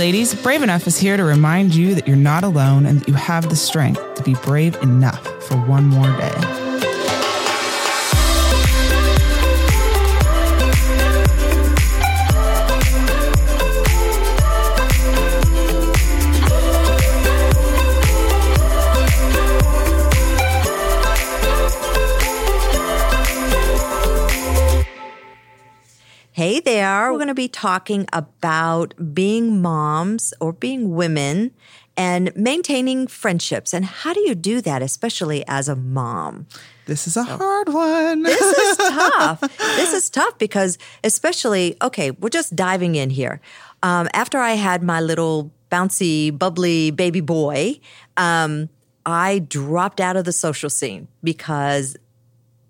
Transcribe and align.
ladies. 0.00 0.34
Brave 0.34 0.62
Enough 0.62 0.86
is 0.86 0.98
here 0.98 1.18
to 1.18 1.24
remind 1.24 1.74
you 1.74 1.94
that 1.94 2.08
you're 2.08 2.16
not 2.16 2.42
alone 2.42 2.86
and 2.86 3.00
that 3.00 3.06
you 3.06 3.12
have 3.12 3.50
the 3.50 3.54
strength 3.54 4.14
to 4.14 4.22
be 4.22 4.32
brave 4.32 4.74
enough 4.76 5.22
for 5.42 5.56
one 5.56 5.84
more 5.84 6.06
day. 6.16 6.59
We're 27.12 27.18
going 27.18 27.28
to 27.28 27.34
be 27.34 27.48
talking 27.48 28.06
about 28.12 28.94
being 29.14 29.60
moms 29.62 30.34
or 30.40 30.52
being 30.52 30.94
women 30.94 31.52
and 31.96 32.34
maintaining 32.34 33.06
friendships. 33.06 33.72
And 33.72 33.84
how 33.84 34.12
do 34.12 34.20
you 34.20 34.34
do 34.34 34.60
that, 34.62 34.82
especially 34.82 35.44
as 35.46 35.68
a 35.68 35.76
mom? 35.76 36.46
This 36.86 37.06
is 37.06 37.16
a 37.16 37.22
hard 37.22 37.68
one. 37.68 38.22
this 38.22 38.40
is 38.40 38.76
tough. 38.88 39.40
This 39.40 39.92
is 39.92 40.10
tough 40.10 40.38
because, 40.38 40.78
especially, 41.04 41.76
okay, 41.82 42.10
we're 42.10 42.30
just 42.30 42.56
diving 42.56 42.94
in 42.94 43.10
here. 43.10 43.40
Um, 43.82 44.08
after 44.12 44.38
I 44.38 44.52
had 44.52 44.82
my 44.82 45.00
little 45.00 45.52
bouncy, 45.70 46.36
bubbly 46.36 46.90
baby 46.90 47.20
boy, 47.20 47.80
um, 48.16 48.68
I 49.06 49.38
dropped 49.38 50.00
out 50.00 50.16
of 50.16 50.24
the 50.24 50.32
social 50.32 50.70
scene 50.70 51.08
because 51.22 51.96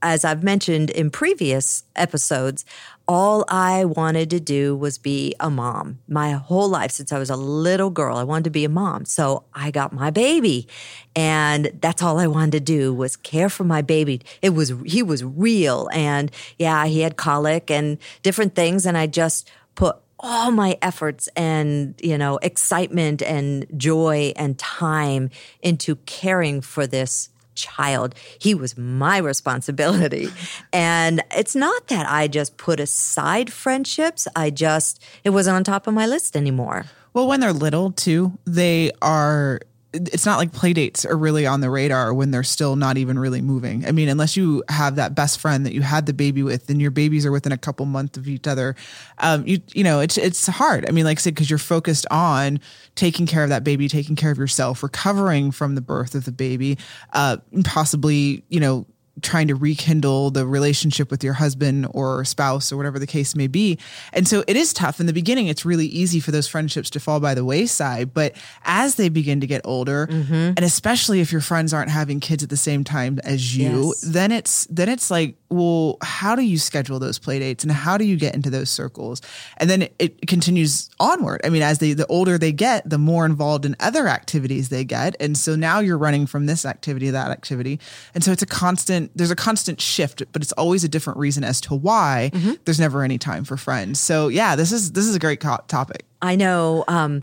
as 0.03 0.25
I've 0.25 0.43
mentioned 0.43 0.91
in 0.91 1.11
previous 1.11 1.85
episodes, 1.97 2.65
all 3.11 3.45
I 3.49 3.87
wanted 3.87 4.31
to 4.31 4.39
do 4.39 4.77
was 4.77 4.97
be 4.97 5.35
a 5.41 5.51
mom. 5.51 5.99
My 6.07 6.31
whole 6.31 6.69
life 6.69 6.93
since 6.93 7.11
I 7.11 7.19
was 7.19 7.29
a 7.29 7.35
little 7.35 7.91
girl, 7.91 8.17
I 8.17 8.23
wanted 8.23 8.45
to 8.45 8.51
be 8.51 8.65
a 8.65 8.69
mom. 8.69 9.05
So 9.05 9.43
I 9.53 9.73
got 9.73 9.93
my 9.93 10.11
baby 10.13 10.69
and 11.17 11.73
that's 11.81 12.05
all 12.05 12.21
I 12.21 12.29
wanted 12.29 12.53
to 12.53 12.61
do 12.61 12.95
was 12.95 13.17
care 13.17 13.49
for 13.49 13.65
my 13.65 13.83
baby. 13.83 14.21
It 14.43 14.51
was, 14.51 14.73
he 14.87 15.03
was 15.03 15.25
real. 15.25 15.89
And 15.93 16.31
yeah, 16.57 16.87
he 16.87 17.01
had 17.01 17.17
colic 17.17 17.69
and 17.69 17.99
different 18.23 18.55
things. 18.55 18.87
And 18.87 18.97
I 18.97 19.09
just 19.09 19.51
put 19.75 19.97
all 20.21 20.53
my 20.53 20.79
efforts 20.81 21.29
and, 21.35 21.97
you 22.01 22.17
know, 22.17 22.39
excitement 22.43 23.23
and 23.23 23.67
joy 23.77 24.33
and 24.37 24.57
time 24.57 25.31
into 25.63 25.97
caring 26.07 26.61
for 26.61 26.87
this 26.87 27.29
child. 27.61 28.15
He 28.39 28.55
was 28.55 28.77
my 28.77 29.19
responsibility. 29.19 30.29
and 30.73 31.23
it's 31.37 31.55
not 31.55 31.89
that 31.89 32.07
I 32.09 32.29
just 32.29 32.57
put 32.57 32.81
aside 32.81 33.53
friendships, 33.53 34.27
I 34.35 34.51
just, 34.51 35.03
it 35.25 35.31
wasn't 35.31 35.57
on 35.57 35.65
top 35.65 35.87
of 35.87 35.95
my 35.95 36.07
list 36.07 36.37
anymore. 36.37 36.87
Well, 37.13 37.27
when 37.27 37.41
they're 37.41 37.53
little 37.53 37.91
too, 37.91 38.39
they 38.47 38.93
are 39.03 39.61
it's 39.93 40.25
not 40.25 40.39
like 40.39 40.53
play 40.53 40.73
dates 40.73 41.05
are 41.05 41.17
really 41.17 41.47
on 41.47 41.61
the 41.61 41.69
radar 41.69 42.15
when 42.15 42.31
they're 42.31 42.45
still 42.45 42.77
not 42.77 42.97
even 42.97 43.19
really 43.19 43.41
moving. 43.41 43.85
I 43.87 43.93
mean, 43.93 44.09
unless 44.09 44.37
you 44.37 44.63
have 44.69 44.97
that 44.97 45.15
best 45.15 45.41
friend 45.41 45.67
that 45.67 45.73
you 45.73 45.83
had 45.83 46.07
the 46.07 46.13
baby 46.13 46.43
with 46.43 46.71
and 46.71 46.81
your 46.81 46.93
babies 46.93 47.27
are 47.27 47.33
within 47.33 47.51
a 47.51 47.59
couple 47.59 47.87
months 47.87 48.17
of 48.17 48.29
each 48.29 48.47
other, 48.47 48.77
um, 49.19 49.47
you 49.47 49.61
you 49.75 49.83
know, 49.83 50.01
it's 50.01 50.17
it's 50.17 50.47
hard. 50.47 50.89
I 50.89 50.93
mean, 50.93 51.05
like 51.05 51.19
I 51.19 51.21
said, 51.21 51.35
because 51.35 51.51
you're 51.51 51.59
focused 51.59 52.07
on 52.11 52.61
taking 52.95 53.27
care 53.27 53.43
of 53.43 53.49
that 53.49 53.65
baby, 53.65 53.89
taking 53.89 54.15
care 54.15 54.31
of 54.31 54.39
yourself, 54.39 54.83
recovering 54.83 55.51
from 55.51 55.75
the 55.75 55.81
birth 55.81 56.15
of 56.15 56.25
the 56.25 56.33
baby, 56.33 56.79
uh, 57.13 57.39
possibly, 57.65 58.45
you 58.49 58.61
know, 58.61 58.87
trying 59.23 59.49
to 59.49 59.55
rekindle 59.55 60.31
the 60.31 60.47
relationship 60.47 61.11
with 61.11 61.23
your 61.23 61.35
husband 61.35 61.87
or 61.91 62.25
spouse 62.25 62.73
or 62.73 62.77
whatever 62.77 62.99
the 62.99 63.07
case 63.07 63.35
may 63.35 63.47
be. 63.47 63.79
And 64.13 64.27
so 64.27 64.45
it 64.47 64.57
is 64.57 64.73
tough. 64.73 65.01
In 65.01 65.07
the 65.07 65.13
beginning, 65.13 65.49
it's 65.49 65.65
really 65.65 65.87
easy 65.87 66.21
for 66.21 66.31
those 66.31 66.49
friendships 66.49 66.91
to 66.91 67.01
fall 67.01 67.21
by 67.21 67.35
the 67.35 67.45
wayside. 67.45 68.15
But 68.15 68.35
as 68.65 68.95
they 68.95 69.09
begin 69.09 69.41
to 69.41 69.47
get 69.47 69.61
older, 69.65 70.07
mm-hmm. 70.07 70.33
and 70.33 70.61
especially 70.61 71.21
if 71.21 71.33
your 71.33 71.41
friends 71.41 71.75
aren't 71.75 71.91
having 71.91 72.21
kids 72.21 72.43
at 72.43 72.51
the 72.51 72.57
same 72.57 72.85
time 72.85 73.19
as 73.25 73.57
you, 73.57 73.89
yes. 73.89 74.01
then 74.03 74.33
it's 74.33 74.67
then 74.71 74.89
it's 74.89 75.11
like, 75.11 75.37
well, 75.49 75.99
how 76.03 76.37
do 76.37 76.43
you 76.43 76.59
schedule 76.59 76.99
those 76.99 77.19
play 77.19 77.39
dates 77.39 77.65
and 77.65 77.73
how 77.73 77.99
do 77.99 78.05
you 78.05 78.17
get 78.17 78.35
into 78.35 78.51
those 78.51 78.71
circles? 78.71 79.21
And 79.57 79.69
then 79.69 79.83
it, 79.83 79.95
it 79.99 80.27
continues 80.27 80.91
onward. 81.01 81.41
I 81.45 81.51
mean, 81.51 81.63
as 81.63 81.79
they 81.79 81.93
the 81.93 82.07
older 82.07 82.39
they 82.39 82.53
get, 82.53 82.89
the 82.89 82.99
more 82.99 83.27
involved 83.27 83.65
in 83.65 83.77
other 83.81 84.07
activities 84.09 84.69
they 84.69 84.85
get. 84.85 85.17
And 85.21 85.37
so 85.37 85.57
now 85.57 85.81
you're 85.81 85.99
running 85.99 86.27
from 86.27 86.47
this 86.47 86.65
activity 86.65 87.07
to 87.07 87.13
that 87.13 87.31
activity. 87.31 87.81
And 88.15 88.23
so 88.23 88.33
it's 88.33 88.43
a 88.43 88.47
constant 88.47 89.00
there's 89.15 89.31
a 89.31 89.37
constant 89.37 89.81
shift, 89.81 90.23
but 90.33 90.43
it's 90.43 90.53
always 90.53 90.85
a 90.85 90.89
different 90.89 91.19
reason 91.19 91.45
as 91.45 91.61
to 91.63 91.75
why 91.75 92.31
mm-hmm. 92.35 92.53
there's 92.65 92.81
never 92.81 93.03
any 93.03 93.19
time 93.19 93.45
for 93.45 93.57
friends. 93.57 94.01
So 94.01 94.29
yeah, 94.29 94.57
this 94.57 94.73
is 94.73 94.93
this 94.93 95.07
is 95.07 95.15
a 95.15 95.19
great 95.19 95.41
co- 95.41 95.65
topic. 95.69 96.05
I 96.21 96.37
know. 96.37 96.85
Um, 96.89 97.23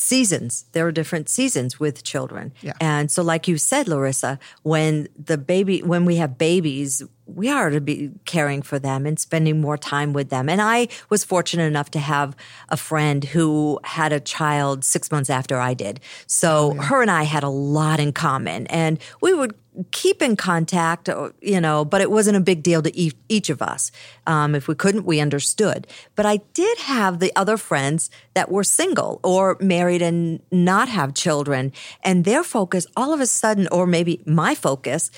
seasons. 0.00 0.64
There 0.72 0.86
are 0.86 0.92
different 0.92 1.28
seasons 1.28 1.80
with 1.80 2.02
children. 2.02 2.52
Yeah. 2.60 2.74
And 2.80 3.10
so 3.10 3.22
like 3.22 3.48
you 3.48 3.58
said, 3.58 3.88
Larissa, 3.88 4.38
when 4.62 5.08
the 5.18 5.36
baby 5.36 5.82
when 5.82 6.04
we 6.04 6.16
have 6.16 6.38
babies, 6.38 7.02
we 7.34 7.48
are 7.50 7.70
to 7.70 7.80
be 7.80 8.10
caring 8.24 8.62
for 8.62 8.78
them 8.78 9.06
and 9.06 9.18
spending 9.18 9.60
more 9.60 9.76
time 9.76 10.12
with 10.12 10.30
them. 10.30 10.48
And 10.48 10.60
I 10.60 10.88
was 11.10 11.24
fortunate 11.24 11.64
enough 11.64 11.90
to 11.92 11.98
have 11.98 12.34
a 12.68 12.76
friend 12.76 13.24
who 13.24 13.78
had 13.84 14.12
a 14.12 14.20
child 14.20 14.84
six 14.84 15.10
months 15.10 15.30
after 15.30 15.58
I 15.58 15.74
did. 15.74 16.00
So 16.26 16.72
oh, 16.72 16.74
yeah. 16.74 16.82
her 16.82 17.02
and 17.02 17.10
I 17.10 17.24
had 17.24 17.42
a 17.42 17.48
lot 17.48 18.00
in 18.00 18.12
common 18.12 18.66
and 18.68 18.98
we 19.20 19.34
would 19.34 19.54
keep 19.90 20.22
in 20.22 20.36
contact, 20.36 21.08
uh, 21.08 21.30
you 21.40 21.60
know, 21.60 21.84
but 21.84 22.00
it 22.00 22.10
wasn't 22.10 22.36
a 22.36 22.40
big 22.40 22.62
deal 22.62 22.82
to 22.82 23.12
each 23.28 23.48
of 23.50 23.62
us. 23.62 23.92
Um, 24.26 24.54
if 24.54 24.66
we 24.66 24.74
couldn't, 24.74 25.04
we 25.04 25.20
understood. 25.20 25.86
But 26.16 26.26
I 26.26 26.38
did 26.52 26.78
have 26.78 27.20
the 27.20 27.32
other 27.36 27.56
friends 27.56 28.10
that 28.34 28.50
were 28.50 28.64
single 28.64 29.20
or 29.22 29.56
married 29.60 30.02
and 30.02 30.40
not 30.50 30.88
have 30.88 31.14
children. 31.14 31.72
And 32.02 32.24
their 32.24 32.42
focus 32.42 32.86
all 32.96 33.12
of 33.12 33.20
a 33.20 33.26
sudden, 33.26 33.68
or 33.70 33.86
maybe 33.86 34.20
my 34.26 34.54
focus, 34.54 35.10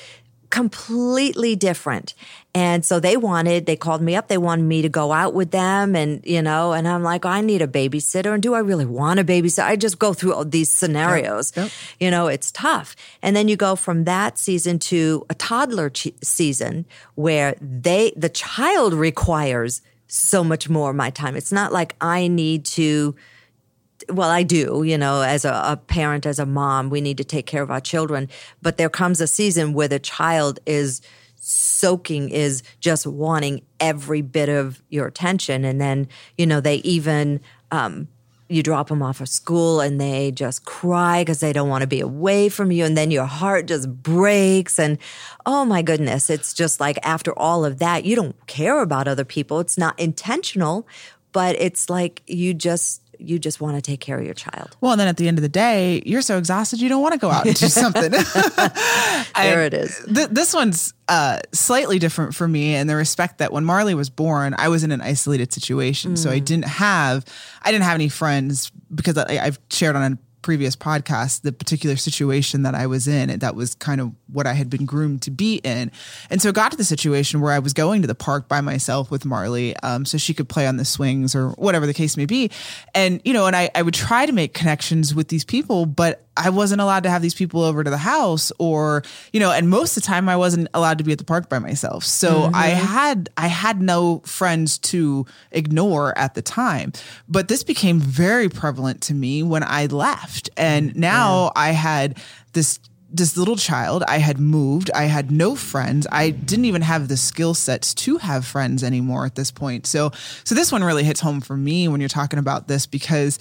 completely 0.51 1.55
different. 1.57 2.15
And 2.55 2.85
so 2.85 2.99
they 2.99 3.17
wanted, 3.17 3.67
they 3.67 3.77
called 3.77 4.03
me 4.03 4.17
up. 4.17 4.27
They 4.27 4.37
wanted 4.37 4.65
me 4.65 4.83
to 4.83 4.89
go 4.89 5.13
out 5.13 5.33
with 5.33 5.53
them 5.53 5.95
and, 5.95 6.21
you 6.27 6.43
know, 6.43 6.73
and 6.73 6.89
I'm 6.89 7.05
like, 7.05 7.25
I 7.25 7.41
need 7.41 7.63
a 7.63 7.69
babysitter. 7.69 8.35
And 8.35 8.43
do 8.43 8.55
I 8.55 8.59
really 8.59 8.85
want 8.85 9.21
a 9.21 9.25
babysitter? 9.25 9.65
I 9.65 9.77
just 9.77 10.01
go 10.01 10.13
through 10.13 10.35
all 10.35 10.45
these 10.45 10.71
scenarios. 10.71 11.53
Yep, 11.55 11.65
yep. 11.65 11.73
You 12.01 12.11
know, 12.11 12.27
it's 12.27 12.51
tough. 12.51 12.97
And 13.23 13.37
then 13.37 13.47
you 13.47 13.57
go 13.57 13.77
from 13.77 14.05
that 14.05 14.39
season 14.39 14.81
to 14.81 15.25
a 15.31 15.35
toddler 15.35 15.91
ch- 15.91 16.09
season 16.23 16.85
where 17.15 17.55
they, 17.61 18.13
the 18.17 18.29
child 18.29 18.93
requires 18.93 19.83
so 20.09 20.43
much 20.43 20.69
more 20.69 20.91
of 20.91 20.97
my 20.97 21.11
time. 21.11 21.37
It's 21.37 21.53
not 21.53 21.73
like 21.73 21.95
I 22.01 22.27
need 22.27 22.65
to, 22.67 23.15
well, 24.09 24.31
I 24.31 24.43
do, 24.43 24.83
you 24.85 24.97
know, 24.97 25.23
as 25.23 25.45
a, 25.45 25.53
a, 25.53 25.77
parent, 25.77 26.27
as 26.27 26.39
a 26.39 26.47
mom, 26.47 26.91
we 26.91 27.01
need 27.01 27.19
to 27.19 27.25
take 27.25 27.47
care 27.47 27.63
of 27.63 27.71
our 27.71 27.81
children. 27.81 28.29
But 28.63 28.79
there 28.79 28.89
comes 28.89 29.21
a 29.21 29.27
season 29.27 29.73
where 29.73 29.89
the 29.89 29.99
child 29.99 30.59
is 30.67 31.03
soaking, 31.37 32.31
is 32.31 32.63
just 32.81 33.07
wanting 33.07 33.63
every 33.79 34.23
bit 34.23 34.49
of 34.49 34.83
your 34.89 35.07
attention. 35.07 35.65
And 35.65 35.81
then, 35.81 36.09
you 36.37 36.47
know, 36.47 36.61
they 36.61 36.77
even, 36.77 37.41
um, 37.71 38.09
you 38.49 38.63
drop 38.65 38.89
them 38.89 39.01
off 39.01 39.21
of 39.21 39.29
school 39.29 39.81
and 39.81 40.01
they 40.01 40.33
just 40.33 40.65
cry 40.65 41.23
because 41.23 41.39
they 41.39 41.53
don't 41.53 41.69
want 41.69 41.83
to 41.83 41.87
be 41.87 42.01
away 42.01 42.49
from 42.49 42.73
you. 42.73 42.85
And 42.85 42.97
then 42.97 43.11
your 43.13 43.25
heart 43.25 43.67
just 43.67 44.03
breaks. 44.03 44.79
And 44.79 44.99
oh 45.47 45.65
my 45.65 45.83
goodness, 45.83 46.29
it's 46.29 46.53
just 46.53 46.81
like 46.81 46.99
after 47.05 47.37
all 47.39 47.65
of 47.65 47.79
that, 47.79 48.05
you 48.05 48.17
don't 48.17 48.47
care 48.49 48.83
about 48.83 49.07
other 49.07 49.25
people. 49.25 49.61
It's 49.61 49.79
not 49.79 49.99
intentional, 50.01 50.87
but 51.33 51.55
it's 51.61 51.89
like 51.89 52.23
you 52.27 52.53
just 52.53 53.03
you 53.21 53.39
just 53.39 53.61
want 53.61 53.77
to 53.77 53.83
take 53.83 54.01
care 54.01 54.19
of 54.19 54.25
your 54.25 54.35
child. 54.35 54.77
Well, 54.81 54.93
and 54.93 55.01
then 55.01 55.09
at 55.09 55.17
the 55.17 55.29
end 55.29 55.39
of 55.39 55.43
the 55.43 55.49
day, 55.49 56.03
you're 56.05 56.23
so 56.23 56.39
exhausted 56.39 56.81
you 56.81 56.89
don't 56.89 57.03
want 57.03 57.13
to 57.13 57.19
go 57.19 57.31
out 57.31 57.47
and 57.47 57.55
do 57.55 57.67
something. 57.69 58.11
there 59.37 59.65
it 59.65 59.75
is. 59.75 60.05
Th- 60.13 60.29
this 60.29 60.55
one's 60.55 60.95
uh, 61.09 61.41
slightly 61.53 61.99
different 61.99 62.35
for 62.35 62.47
me 62.47 62.75
in 62.75 62.87
the 62.87 62.97
respect 62.97 63.39
that 63.39 63.53
when 63.53 63.65
Marley 63.65 63.95
was 63.95 64.11
born, 64.11 64.55
I 64.57 64.69
was 64.69 64.85
in 64.85 64.93
an 64.93 65.01
isolated 65.01 65.53
situation, 65.53 66.15
mm. 66.15 66.19
so 66.19 66.31
I 66.31 66.41
mm. 66.41 66.45
didn't 66.45 66.67
have 66.67 67.25
I 67.63 67.73
didn't 67.73 67.85
have 67.85 67.95
any 67.95 68.09
friends 68.09 68.71
because 68.95 69.19
I, 69.19 69.39
I've 69.39 69.59
shared 69.71 69.97
on 69.97 70.13
a 70.13 70.19
previous 70.43 70.77
podcast 70.77 71.43
the 71.43 71.53
particular 71.53 71.97
situation 71.97 72.63
that 72.63 72.75
I 72.75 72.87
was 72.87 73.07
in 73.07 73.39
that 73.39 73.55
was 73.55 73.75
kind 73.75 74.01
of 74.01 74.13
what 74.33 74.47
I 74.47 74.53
had 74.53 74.71
been 74.71 74.87
groomed 74.87 75.23
to 75.23 75.31
be 75.31 75.57
in. 75.57 75.91
And 76.31 76.41
so 76.41 76.49
it 76.49 76.55
got 76.55 76.71
to 76.71 76.77
the 76.77 76.85
situation 76.85 77.41
where 77.41 77.53
I 77.53 77.59
was 77.59 77.73
going 77.73 78.03
to 78.03 78.09
the 78.09 78.15
park 78.15 78.49
by 78.49 78.61
myself 78.61 79.11
with 79.11 79.25
Marley 79.25 79.77
um, 79.79 80.05
so 80.05 80.19
she 80.19 80.35
could 80.35 80.49
play 80.49 80.67
on 80.67 80.77
the 80.77 80.85
swings 80.85 81.35
or 81.35 81.51
whatever 81.51 81.87
the 81.87 81.95
case 81.95 82.17
may 82.17 82.27
be. 82.27 82.51
And, 82.95 83.21
you 83.25 83.33
know, 83.33 83.47
and 83.47 83.57
I, 83.57 83.71
I 83.75 83.83
would 83.83 83.95
try 83.95 84.27
to 84.27 84.33
make 84.33 84.55
connections 84.55 85.15
with 85.15 85.29
these 85.29 85.45
people, 85.45 85.87
but 85.87 86.27
I 86.37 86.51
wasn't 86.51 86.81
allowed 86.81 87.03
to 87.03 87.11
have 87.11 87.23
these 87.23 87.35
people 87.35 87.63
over 87.63 87.85
to 87.85 87.91
the 87.91 87.99
house 87.99 88.53
or, 88.59 89.03
you 89.33 89.41
know, 89.41 89.51
and 89.51 89.69
most 89.69 89.97
of 89.97 90.03
the 90.03 90.07
time 90.07 90.29
I 90.29 90.37
wasn't 90.37 90.69
allowed 90.73 90.99
to 90.99 91.05
be 91.05 91.13
at 91.13 91.19
the 91.19 91.25
park 91.25 91.49
by 91.49 91.59
myself. 91.59 92.05
So 92.05 92.43
mm-hmm. 92.43 92.55
I 92.55 92.69
had, 92.69 93.31
I 93.37 93.49
had 93.49 93.81
no 93.83 94.21
friends 94.21 94.79
to 94.79 95.27
ignore 95.51 96.17
at 96.17 96.35
the 96.35 96.43
time, 96.43 96.93
but 97.29 97.49
this 97.49 97.63
became 97.63 98.01
very 98.01 98.49
prevalent 98.49 99.03
to 99.03 99.15
me 99.15 99.43
when 99.43 99.63
I 99.63 99.87
left. 99.87 100.51
And 100.57 100.95
now 100.97 101.45
yeah. 101.45 101.63
I 101.63 101.71
had 101.73 102.19
this 102.53 102.79
this 103.13 103.37
little 103.37 103.57
child. 103.57 104.05
I 104.07 104.19
had 104.19 104.39
moved. 104.39 104.91
I 104.93 105.05
had 105.05 105.31
no 105.31 105.57
friends. 105.57 106.07
I 106.13 106.31
didn't 106.31 106.67
even 106.67 106.83
have 106.83 107.09
the 107.09 107.17
skill 107.17 107.55
sets 107.55 107.93
to 107.95 108.19
have 108.19 108.47
friends 108.47 108.85
anymore 108.85 109.27
at 109.27 109.35
this 109.35 109.51
point. 109.51 109.87
So, 109.87 110.13
so 110.45 110.55
this 110.55 110.71
one 110.71 110.85
really 110.85 111.03
hits 111.03 111.21
home 111.21 111.41
for 111.41 111.57
me 111.57 111.89
when 111.89 112.01
you're 112.01 112.09
talking 112.09 112.39
about 112.39 112.69
this 112.69 112.87
because 112.87 113.39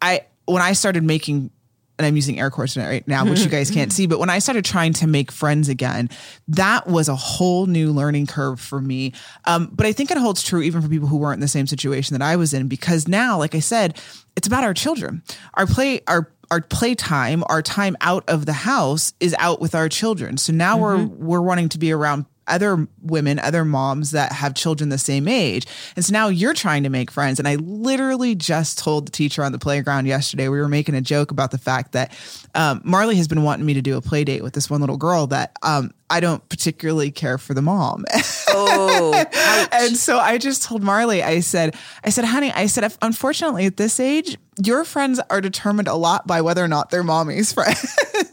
I, 0.00 0.22
when 0.46 0.62
I 0.62 0.72
started 0.72 1.04
making 1.04 1.50
and 2.00 2.06
I'm 2.06 2.16
using 2.16 2.40
air 2.40 2.50
quotes 2.50 2.78
right 2.78 3.06
now, 3.06 3.26
which 3.26 3.40
you 3.40 3.48
guys 3.50 3.70
can't 3.70 3.92
see. 3.92 4.06
But 4.06 4.18
when 4.18 4.30
I 4.30 4.38
started 4.38 4.64
trying 4.64 4.94
to 4.94 5.06
make 5.06 5.30
friends 5.30 5.68
again, 5.68 6.08
that 6.48 6.86
was 6.86 7.10
a 7.10 7.14
whole 7.14 7.66
new 7.66 7.92
learning 7.92 8.26
curve 8.26 8.58
for 8.58 8.80
me. 8.80 9.12
Um, 9.44 9.70
but 9.70 9.84
I 9.84 9.92
think 9.92 10.10
it 10.10 10.16
holds 10.16 10.42
true 10.42 10.62
even 10.62 10.80
for 10.80 10.88
people 10.88 11.08
who 11.08 11.18
weren't 11.18 11.34
in 11.34 11.40
the 11.40 11.48
same 11.48 11.66
situation 11.66 12.18
that 12.18 12.24
I 12.24 12.36
was 12.36 12.54
in, 12.54 12.68
because 12.68 13.06
now, 13.06 13.36
like 13.36 13.54
I 13.54 13.60
said, 13.60 14.00
it's 14.34 14.46
about 14.46 14.64
our 14.64 14.72
children. 14.72 15.22
Our 15.52 15.66
play, 15.66 16.00
our 16.06 16.32
our 16.50 16.62
playtime, 16.62 17.44
our 17.48 17.60
time 17.60 17.98
out 18.00 18.24
of 18.28 18.46
the 18.46 18.54
house 18.54 19.12
is 19.20 19.36
out 19.38 19.60
with 19.60 19.74
our 19.74 19.90
children. 19.90 20.38
So 20.38 20.54
now 20.54 20.78
mm-hmm. 20.78 21.18
we're 21.18 21.26
we're 21.26 21.42
wanting 21.42 21.68
to 21.68 21.78
be 21.78 21.92
around 21.92 22.24
other 22.50 22.86
women, 23.02 23.38
other 23.38 23.64
moms 23.64 24.10
that 24.10 24.32
have 24.32 24.54
children 24.54 24.90
the 24.90 24.98
same 24.98 25.28
age. 25.28 25.66
And 25.96 26.04
so 26.04 26.12
now 26.12 26.28
you're 26.28 26.54
trying 26.54 26.82
to 26.82 26.90
make 26.90 27.10
friends. 27.10 27.38
And 27.38 27.48
I 27.48 27.56
literally 27.56 28.34
just 28.34 28.78
told 28.78 29.06
the 29.06 29.12
teacher 29.12 29.42
on 29.42 29.52
the 29.52 29.58
playground 29.58 30.06
yesterday, 30.06 30.48
we 30.48 30.58
were 30.58 30.68
making 30.68 30.94
a 30.94 31.00
joke 31.00 31.30
about 31.30 31.50
the 31.50 31.58
fact 31.58 31.92
that 31.92 32.12
um, 32.54 32.80
Marley 32.84 33.16
has 33.16 33.28
been 33.28 33.42
wanting 33.42 33.64
me 33.64 33.74
to 33.74 33.82
do 33.82 33.96
a 33.96 34.00
play 34.00 34.24
date 34.24 34.42
with 34.42 34.54
this 34.54 34.68
one 34.68 34.80
little 34.80 34.96
girl 34.96 35.26
that 35.28 35.56
um, 35.62 35.92
I 36.10 36.18
don't 36.18 36.46
particularly 36.48 37.12
care 37.12 37.38
for 37.38 37.54
the 37.54 37.62
mom. 37.62 38.04
Oh, 38.48 39.12
and 39.72 39.96
so 39.96 40.18
I 40.18 40.38
just 40.38 40.64
told 40.64 40.82
Marley, 40.82 41.22
I 41.22 41.38
said, 41.40 41.76
I 42.04 42.10
said, 42.10 42.24
honey, 42.24 42.50
I 42.52 42.66
said, 42.66 42.92
unfortunately 43.00 43.66
at 43.66 43.76
this 43.76 44.00
age, 44.00 44.36
your 44.62 44.84
friends 44.84 45.20
are 45.30 45.40
determined 45.40 45.86
a 45.86 45.94
lot 45.94 46.26
by 46.26 46.40
whether 46.40 46.64
or 46.64 46.68
not 46.68 46.90
they're 46.90 47.04
mommy's 47.04 47.52
friends. 47.52 47.96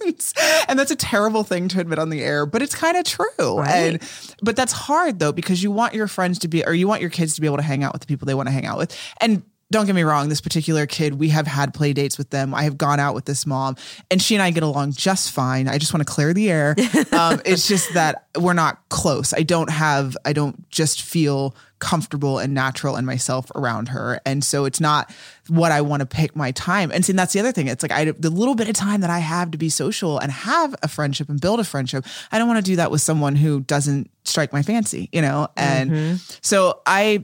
and 0.67 0.77
that's 0.77 0.91
a 0.91 0.95
terrible 0.95 1.43
thing 1.43 1.67
to 1.69 1.79
admit 1.79 1.99
on 1.99 2.09
the 2.09 2.23
air, 2.23 2.45
but 2.45 2.61
it's 2.61 2.75
kind 2.75 2.97
of 2.97 3.03
true. 3.03 3.59
Right. 3.59 3.93
And, 3.93 4.11
but 4.41 4.55
that's 4.55 4.73
hard 4.73 5.19
though, 5.19 5.31
because 5.31 5.63
you 5.63 5.71
want 5.71 5.93
your 5.93 6.07
friends 6.07 6.39
to 6.39 6.47
be, 6.47 6.65
or 6.65 6.73
you 6.73 6.87
want 6.87 7.01
your 7.01 7.09
kids 7.09 7.35
to 7.35 7.41
be 7.41 7.47
able 7.47 7.57
to 7.57 7.63
hang 7.63 7.83
out 7.83 7.93
with 7.93 8.01
the 8.01 8.07
people 8.07 8.25
they 8.25 8.33
want 8.33 8.47
to 8.47 8.53
hang 8.53 8.65
out 8.65 8.77
with. 8.77 8.97
And 9.19 9.43
don't 9.69 9.85
get 9.85 9.95
me 9.95 10.03
wrong, 10.03 10.29
this 10.29 10.39
particular 10.39 10.85
kid, 10.85 11.15
we 11.19 11.29
have 11.29 11.45
had 11.45 11.73
play 11.73 11.91
dates 11.91 12.17
with 12.17 12.29
them. 12.29 12.53
I 12.53 12.63
have 12.63 12.77
gone 12.77 12.99
out 12.99 13.13
with 13.13 13.25
this 13.25 13.45
mom, 13.45 13.75
and 14.09 14.21
she 14.21 14.35
and 14.35 14.41
I 14.41 14.51
get 14.51 14.63
along 14.63 14.93
just 14.93 15.31
fine. 15.31 15.67
I 15.67 15.77
just 15.77 15.93
want 15.93 16.07
to 16.07 16.11
clear 16.11 16.33
the 16.33 16.49
air. 16.49 16.75
Um, 17.17 17.41
it's 17.45 17.67
just 17.67 17.93
that 17.93 18.27
we're 18.37 18.53
not 18.53 18.89
close. 18.89 19.33
I 19.33 19.41
don't 19.41 19.69
have, 19.69 20.15
I 20.25 20.33
don't 20.33 20.69
just 20.69 21.01
feel 21.01 21.55
comfortable 21.79 22.39
and 22.39 22.53
natural 22.53 22.95
in 22.95 23.05
myself 23.05 23.51
around 23.55 23.89
her. 23.89 24.19
And 24.25 24.43
so 24.43 24.65
it's 24.65 24.79
not 24.79 25.11
what 25.47 25.71
I 25.71 25.81
want 25.81 26.01
to 26.01 26.05
pick 26.05 26.35
my 26.35 26.51
time. 26.51 26.91
And 26.91 27.05
see, 27.05 27.13
that's 27.13 27.33
the 27.33 27.39
other 27.39 27.51
thing. 27.51 27.67
It's 27.67 27.83
like 27.83 27.91
I, 27.91 28.05
the 28.05 28.29
little 28.29 28.55
bit 28.55 28.67
of 28.67 28.75
time 28.75 29.01
that 29.01 29.09
I 29.09 29.19
have 29.19 29.51
to 29.51 29.57
be 29.57 29.69
social 29.69 30.19
and 30.19 30.31
have 30.31 30.75
a 30.83 30.87
friendship 30.87 31.29
and 31.29 31.39
build 31.39 31.59
a 31.59 31.63
friendship, 31.63 32.05
I 32.31 32.37
don't 32.39 32.47
want 32.47 32.63
to 32.63 32.71
do 32.71 32.75
that 32.77 32.91
with 32.91 33.01
someone 33.01 33.35
who 33.35 33.61
doesn't 33.61 34.09
strike 34.23 34.51
my 34.51 34.61
fancy, 34.61 35.09
you 35.11 35.21
know? 35.21 35.47
And 35.55 35.91
mm-hmm. 35.91 36.15
so 36.41 36.81
I, 36.85 37.23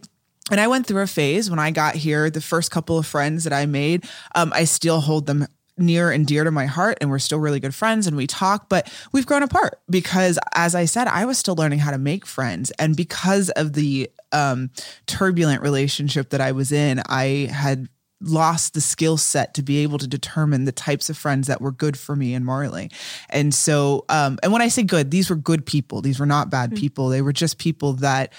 and 0.51 0.59
I 0.59 0.67
went 0.67 0.87
through 0.87 1.01
a 1.01 1.07
phase 1.07 1.49
when 1.49 1.59
I 1.59 1.71
got 1.71 1.95
here. 1.95 2.29
The 2.29 2.41
first 2.41 2.71
couple 2.71 2.97
of 2.97 3.05
friends 3.05 3.45
that 3.45 3.53
I 3.53 3.65
made, 3.65 4.05
um, 4.35 4.51
I 4.53 4.65
still 4.65 4.99
hold 5.01 5.25
them 5.25 5.47
near 5.77 6.11
and 6.11 6.27
dear 6.27 6.43
to 6.43 6.51
my 6.51 6.65
heart 6.65 6.97
and 7.01 7.09
we're 7.09 7.19
still 7.19 7.39
really 7.39 7.59
good 7.59 7.73
friends 7.73 8.05
and 8.05 8.15
we 8.15 8.27
talk 8.27 8.69
but 8.69 8.93
we've 9.11 9.25
grown 9.25 9.41
apart 9.41 9.79
because 9.89 10.37
as 10.53 10.75
i 10.75 10.85
said 10.85 11.07
i 11.07 11.25
was 11.25 11.35
still 11.35 11.55
learning 11.55 11.79
how 11.79 11.89
to 11.89 11.97
make 11.97 12.27
friends 12.27 12.69
and 12.77 12.95
because 12.95 13.49
of 13.51 13.73
the 13.73 14.07
um, 14.31 14.69
turbulent 15.07 15.63
relationship 15.63 16.29
that 16.29 16.39
i 16.39 16.51
was 16.51 16.71
in 16.71 17.01
i 17.09 17.49
had 17.51 17.89
lost 18.21 18.73
the 18.73 18.81
skill 18.81 19.17
set 19.17 19.53
to 19.53 19.61
be 19.61 19.77
able 19.77 19.97
to 19.97 20.07
determine 20.07 20.65
the 20.65 20.71
types 20.71 21.09
of 21.09 21.17
friends 21.17 21.47
that 21.47 21.61
were 21.61 21.71
good 21.71 21.97
for 21.97 22.15
me 22.15 22.33
and 22.33 22.45
Marley. 22.45 22.89
And 23.29 23.53
so, 23.53 24.05
um, 24.09 24.39
and 24.41 24.51
when 24.53 24.61
I 24.61 24.69
say 24.69 24.83
good, 24.83 25.11
these 25.11 25.29
were 25.29 25.35
good 25.35 25.65
people. 25.65 26.01
These 26.01 26.19
were 26.19 26.25
not 26.25 26.49
bad 26.49 26.69
mm-hmm. 26.69 26.79
people. 26.79 27.09
They 27.09 27.21
were 27.21 27.33
just 27.33 27.57
people 27.57 27.93
that 27.93 28.31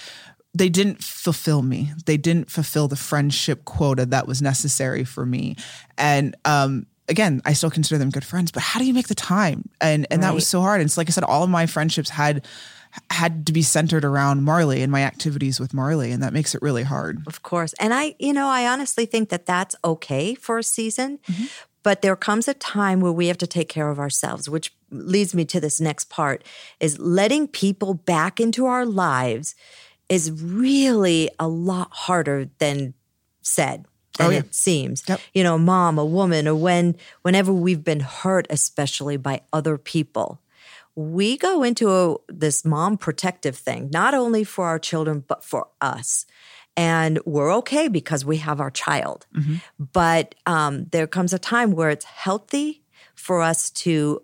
they 0.54 0.68
didn't 0.68 1.02
fulfill 1.02 1.62
me. 1.62 1.92
They 2.06 2.16
didn't 2.16 2.50
fulfill 2.50 2.88
the 2.88 2.96
friendship 2.96 3.64
quota 3.64 4.06
that 4.06 4.26
was 4.26 4.40
necessary 4.40 5.04
for 5.04 5.26
me. 5.26 5.56
And 5.98 6.36
um, 6.44 6.86
again, 7.08 7.42
I 7.44 7.52
still 7.52 7.70
consider 7.70 7.98
them 7.98 8.10
good 8.10 8.24
friends, 8.24 8.52
but 8.52 8.62
how 8.62 8.78
do 8.78 8.86
you 8.86 8.94
make 8.94 9.08
the 9.08 9.14
time? 9.14 9.68
And 9.80 10.06
and 10.10 10.22
right. 10.22 10.28
that 10.28 10.34
was 10.34 10.46
so 10.46 10.60
hard. 10.60 10.80
And 10.80 10.90
so 10.90 11.00
like 11.00 11.08
I 11.08 11.12
said, 11.12 11.24
all 11.24 11.42
of 11.42 11.50
my 11.50 11.66
friendships 11.66 12.10
had 12.10 12.46
had 13.10 13.46
to 13.46 13.52
be 13.52 13.62
centered 13.62 14.04
around 14.04 14.44
Marley 14.44 14.80
and 14.80 14.92
my 14.92 15.02
activities 15.02 15.58
with 15.58 15.74
Marley, 15.74 16.12
and 16.12 16.22
that 16.22 16.32
makes 16.32 16.54
it 16.54 16.62
really 16.62 16.84
hard. 16.84 17.26
Of 17.26 17.42
course. 17.42 17.74
And 17.80 17.92
I, 17.92 18.14
you 18.20 18.32
know, 18.32 18.46
I 18.46 18.68
honestly 18.68 19.04
think 19.04 19.30
that 19.30 19.46
that's 19.46 19.74
okay 19.84 20.36
for 20.36 20.58
a 20.58 20.62
season. 20.62 21.18
Mm-hmm. 21.26 21.46
But 21.82 22.00
there 22.00 22.16
comes 22.16 22.48
a 22.48 22.54
time 22.54 23.00
where 23.00 23.12
we 23.12 23.26
have 23.26 23.36
to 23.38 23.46
take 23.46 23.68
care 23.68 23.90
of 23.90 23.98
ourselves, 23.98 24.48
which 24.48 24.72
leads 24.90 25.34
me 25.34 25.44
to 25.44 25.60
this 25.60 25.80
next 25.80 26.08
part 26.08 26.42
is 26.80 26.98
letting 26.98 27.46
people 27.48 27.94
back 27.94 28.40
into 28.40 28.64
our 28.64 28.86
lives 28.86 29.54
is 30.08 30.30
really 30.30 31.30
a 31.38 31.48
lot 31.48 31.88
harder 31.92 32.48
than 32.58 32.94
said 33.42 33.86
than 34.18 34.26
oh, 34.28 34.30
yeah. 34.30 34.38
it 34.38 34.54
seems. 34.54 35.02
Yep. 35.08 35.20
You 35.32 35.42
know, 35.42 35.58
mom, 35.58 35.98
a 35.98 36.04
woman, 36.04 36.46
or 36.46 36.54
when 36.54 36.96
whenever 37.22 37.52
we've 37.52 37.82
been 37.82 38.00
hurt, 38.00 38.46
especially 38.50 39.16
by 39.16 39.42
other 39.52 39.76
people, 39.76 40.40
we 40.94 41.36
go 41.36 41.62
into 41.62 41.90
a, 41.90 42.16
this 42.28 42.64
mom 42.64 42.96
protective 42.96 43.56
thing, 43.56 43.90
not 43.92 44.14
only 44.14 44.44
for 44.44 44.66
our 44.66 44.78
children 44.78 45.24
but 45.26 45.44
for 45.44 45.68
us. 45.80 46.26
And 46.76 47.20
we're 47.24 47.54
okay 47.56 47.88
because 47.88 48.24
we 48.24 48.38
have 48.38 48.60
our 48.60 48.70
child. 48.70 49.26
Mm-hmm. 49.34 49.56
But 49.78 50.34
um, 50.46 50.86
there 50.86 51.06
comes 51.06 51.32
a 51.32 51.38
time 51.38 51.72
where 51.72 51.90
it's 51.90 52.04
healthy 52.04 52.82
for 53.14 53.42
us 53.42 53.70
to 53.70 54.22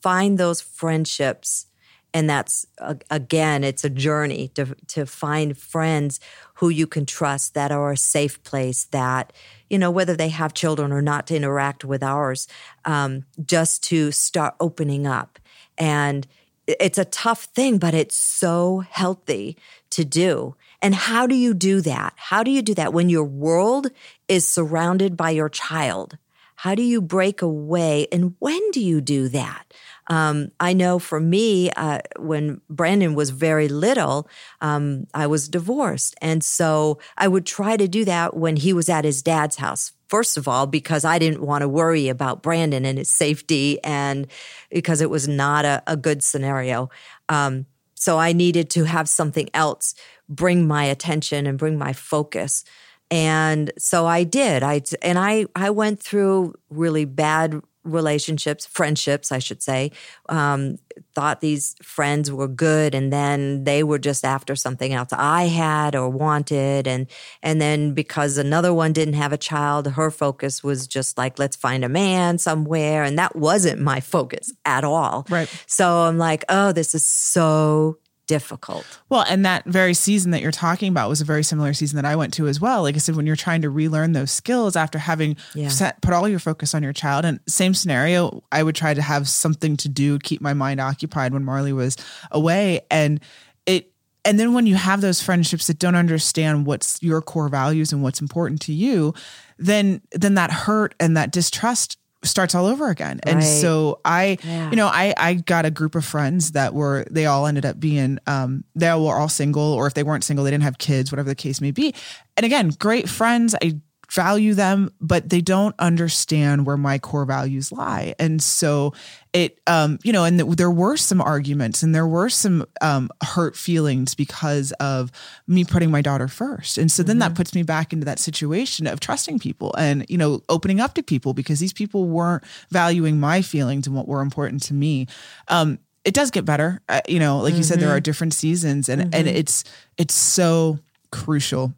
find 0.00 0.38
those 0.38 0.62
friendships 0.62 1.66
and 2.12 2.28
that's 2.28 2.66
again 3.10 3.64
it's 3.64 3.84
a 3.84 3.90
journey 3.90 4.48
to 4.48 4.74
to 4.88 5.06
find 5.06 5.56
friends 5.56 6.20
who 6.54 6.68
you 6.68 6.86
can 6.86 7.06
trust 7.06 7.54
that 7.54 7.72
are 7.72 7.92
a 7.92 7.96
safe 7.96 8.42
place 8.42 8.84
that 8.86 9.32
you 9.68 9.78
know 9.78 9.90
whether 9.90 10.16
they 10.16 10.28
have 10.28 10.54
children 10.54 10.92
or 10.92 11.02
not 11.02 11.26
to 11.26 11.36
interact 11.36 11.84
with 11.84 12.02
ours 12.02 12.48
um, 12.84 13.24
just 13.44 13.82
to 13.84 14.12
start 14.12 14.54
opening 14.60 15.06
up. 15.06 15.38
And 15.78 16.26
it's 16.66 16.98
a 16.98 17.04
tough 17.04 17.44
thing 17.44 17.78
but 17.78 17.94
it's 17.94 18.16
so 18.16 18.80
healthy 18.90 19.56
to 19.90 20.04
do. 20.04 20.54
And 20.82 20.94
how 20.94 21.26
do 21.26 21.34
you 21.34 21.52
do 21.52 21.80
that? 21.82 22.14
How 22.16 22.42
do 22.42 22.50
you 22.50 22.62
do 22.62 22.74
that 22.74 22.92
when 22.92 23.10
your 23.10 23.24
world 23.24 23.88
is 24.28 24.48
surrounded 24.48 25.16
by 25.16 25.30
your 25.30 25.48
child? 25.48 26.16
How 26.56 26.74
do 26.74 26.82
you 26.82 27.00
break 27.00 27.42
away? 27.42 28.06
And 28.12 28.34
when 28.38 28.70
do 28.70 28.80
you 28.80 29.00
do 29.00 29.28
that 29.28 29.72
um, 30.10 30.50
I 30.58 30.72
know 30.72 30.98
for 30.98 31.20
me, 31.20 31.70
uh, 31.70 32.00
when 32.18 32.60
Brandon 32.68 33.14
was 33.14 33.30
very 33.30 33.68
little, 33.68 34.28
um, 34.60 35.06
I 35.14 35.28
was 35.28 35.48
divorced. 35.48 36.16
And 36.20 36.42
so 36.42 36.98
I 37.16 37.28
would 37.28 37.46
try 37.46 37.76
to 37.76 37.86
do 37.86 38.04
that 38.04 38.36
when 38.36 38.56
he 38.56 38.72
was 38.72 38.88
at 38.88 39.04
his 39.04 39.22
dad's 39.22 39.56
house. 39.56 39.92
First 40.08 40.36
of 40.36 40.48
all, 40.48 40.66
because 40.66 41.04
I 41.04 41.20
didn't 41.20 41.42
want 41.42 41.62
to 41.62 41.68
worry 41.68 42.08
about 42.08 42.42
Brandon 42.42 42.84
and 42.84 42.98
his 42.98 43.08
safety, 43.08 43.82
and 43.84 44.26
because 44.68 45.00
it 45.00 45.08
was 45.08 45.28
not 45.28 45.64
a, 45.64 45.80
a 45.86 45.96
good 45.96 46.24
scenario. 46.24 46.90
Um, 47.28 47.66
so 47.94 48.18
I 48.18 48.32
needed 48.32 48.68
to 48.70 48.84
have 48.84 49.08
something 49.08 49.48
else 49.54 49.94
bring 50.28 50.66
my 50.66 50.84
attention 50.84 51.46
and 51.46 51.56
bring 51.56 51.78
my 51.78 51.92
focus. 51.92 52.64
And 53.12 53.72
so 53.78 54.06
I 54.06 54.24
did. 54.24 54.62
I 54.64 54.82
and 55.02 55.18
I 55.18 55.46
I 55.54 55.70
went 55.70 56.00
through 56.00 56.54
really 56.70 57.04
bad 57.04 57.60
relationships, 57.84 58.66
friendships, 58.66 59.32
I 59.32 59.38
should 59.38 59.62
say, 59.62 59.92
um, 60.28 60.78
thought 61.14 61.40
these 61.40 61.74
friends 61.82 62.30
were 62.30 62.48
good, 62.48 62.94
and 62.94 63.12
then 63.12 63.64
they 63.64 63.82
were 63.82 63.98
just 63.98 64.24
after 64.24 64.54
something 64.54 64.92
else 64.92 65.10
I 65.12 65.44
had 65.44 65.94
or 65.94 66.08
wanted, 66.08 66.86
and 66.86 67.06
and 67.42 67.60
then 67.60 67.94
because 67.94 68.36
another 68.36 68.74
one 68.74 68.92
didn't 68.92 69.14
have 69.14 69.32
a 69.32 69.38
child, 69.38 69.86
her 69.92 70.10
focus 70.10 70.62
was 70.62 70.86
just 70.86 71.16
like 71.16 71.38
let's 71.38 71.56
find 71.56 71.84
a 71.84 71.88
man 71.88 72.38
somewhere, 72.38 73.02
and 73.02 73.18
that 73.18 73.36
wasn't 73.36 73.80
my 73.80 74.00
focus 74.00 74.52
at 74.64 74.84
all. 74.84 75.26
Right. 75.30 75.48
So 75.66 76.02
I'm 76.02 76.18
like, 76.18 76.44
oh, 76.48 76.72
this 76.72 76.94
is 76.94 77.04
so 77.04 77.98
difficult. 78.30 78.86
Well, 79.08 79.24
and 79.28 79.44
that 79.44 79.64
very 79.64 79.92
season 79.92 80.30
that 80.30 80.40
you're 80.40 80.52
talking 80.52 80.88
about 80.88 81.08
was 81.08 81.20
a 81.20 81.24
very 81.24 81.42
similar 81.42 81.72
season 81.72 81.96
that 81.96 82.04
I 82.04 82.14
went 82.14 82.32
to 82.34 82.46
as 82.46 82.60
well. 82.60 82.82
Like 82.82 82.94
I 82.94 82.98
said, 82.98 83.16
when 83.16 83.26
you're 83.26 83.34
trying 83.34 83.60
to 83.62 83.70
relearn 83.70 84.12
those 84.12 84.30
skills 84.30 84.76
after 84.76 85.00
having 85.00 85.36
yeah. 85.52 85.66
set, 85.66 86.00
put 86.00 86.14
all 86.14 86.28
your 86.28 86.38
focus 86.38 86.72
on 86.72 86.84
your 86.84 86.92
child, 86.92 87.24
and 87.24 87.40
same 87.48 87.74
scenario, 87.74 88.44
I 88.52 88.62
would 88.62 88.76
try 88.76 88.94
to 88.94 89.02
have 89.02 89.28
something 89.28 89.76
to 89.78 89.88
do, 89.88 90.20
keep 90.20 90.40
my 90.40 90.54
mind 90.54 90.80
occupied 90.80 91.32
when 91.32 91.42
Marley 91.44 91.72
was 91.72 91.96
away, 92.30 92.82
and 92.88 93.18
it. 93.66 93.90
And 94.24 94.38
then 94.38 94.52
when 94.52 94.66
you 94.66 94.76
have 94.76 95.00
those 95.00 95.20
friendships 95.20 95.66
that 95.66 95.78
don't 95.78 95.96
understand 95.96 96.66
what's 96.66 97.02
your 97.02 97.22
core 97.22 97.48
values 97.48 97.90
and 97.90 98.00
what's 98.00 98.20
important 98.20 98.60
to 98.62 98.72
you, 98.72 99.12
then 99.58 100.02
then 100.12 100.34
that 100.34 100.52
hurt 100.52 100.94
and 101.00 101.16
that 101.16 101.32
distrust 101.32 101.96
starts 102.22 102.54
all 102.54 102.66
over 102.66 102.90
again. 102.90 103.20
And 103.22 103.36
right. 103.36 103.44
so 103.44 104.00
I, 104.04 104.36
yeah. 104.44 104.70
you 104.70 104.76
know, 104.76 104.86
I, 104.86 105.14
I 105.16 105.34
got 105.34 105.64
a 105.64 105.70
group 105.70 105.94
of 105.94 106.04
friends 106.04 106.52
that 106.52 106.74
were, 106.74 107.06
they 107.10 107.26
all 107.26 107.46
ended 107.46 107.64
up 107.64 107.80
being, 107.80 108.18
um, 108.26 108.64
they 108.74 108.88
were 108.88 109.14
all 109.14 109.28
single, 109.28 109.62
or 109.62 109.86
if 109.86 109.94
they 109.94 110.02
weren't 110.02 110.24
single, 110.24 110.44
they 110.44 110.50
didn't 110.50 110.64
have 110.64 110.78
kids, 110.78 111.10
whatever 111.10 111.28
the 111.28 111.34
case 111.34 111.60
may 111.60 111.70
be. 111.70 111.94
And 112.36 112.44
again, 112.44 112.70
great 112.78 113.08
friends. 113.08 113.54
I 113.54 113.80
value 114.10 114.54
them, 114.54 114.90
but 115.00 115.28
they 115.30 115.40
don't 115.40 115.74
understand 115.78 116.66
where 116.66 116.76
my 116.76 116.98
core 116.98 117.24
values 117.24 117.70
lie. 117.70 118.14
And 118.18 118.42
so 118.42 118.92
it, 119.32 119.60
um, 119.66 119.98
you 120.02 120.12
know, 120.12 120.24
and 120.24 120.38
th- 120.40 120.56
there 120.56 120.70
were 120.70 120.96
some 120.96 121.20
arguments 121.20 121.82
and 121.82 121.94
there 121.94 122.06
were 122.06 122.28
some 122.28 122.66
um, 122.80 123.08
hurt 123.22 123.56
feelings 123.56 124.14
because 124.14 124.72
of 124.72 125.12
me 125.46 125.64
putting 125.64 125.90
my 125.90 126.02
daughter 126.02 126.26
first. 126.26 126.76
And 126.76 126.90
so 126.90 127.02
then 127.02 127.14
mm-hmm. 127.14 127.20
that 127.20 127.34
puts 127.36 127.54
me 127.54 127.62
back 127.62 127.92
into 127.92 128.04
that 128.04 128.18
situation 128.18 128.86
of 128.86 128.98
trusting 128.98 129.38
people 129.38 129.74
and, 129.78 130.04
you 130.08 130.18
know, 130.18 130.42
opening 130.48 130.80
up 130.80 130.94
to 130.94 131.02
people 131.02 131.32
because 131.32 131.60
these 131.60 131.72
people 131.72 132.06
weren't 132.06 132.42
valuing 132.70 133.20
my 133.20 133.42
feelings 133.42 133.86
and 133.86 133.94
what 133.94 134.08
were 134.08 134.20
important 134.22 134.62
to 134.64 134.74
me. 134.74 135.06
Um, 135.48 135.78
it 136.04 136.14
does 136.14 136.30
get 136.30 136.44
better. 136.44 136.80
Uh, 136.88 137.00
you 137.06 137.20
know, 137.20 137.38
like 137.38 137.50
mm-hmm. 137.50 137.58
you 137.58 137.62
said, 137.62 137.78
there 137.78 137.88
mm-hmm. 137.88 137.98
are 137.98 138.00
different 138.00 138.34
seasons 138.34 138.88
and, 138.88 139.02
mm-hmm. 139.02 139.14
and 139.14 139.28
it's, 139.28 139.62
it's 139.96 140.14
so 140.14 140.80
crucial 141.12 141.74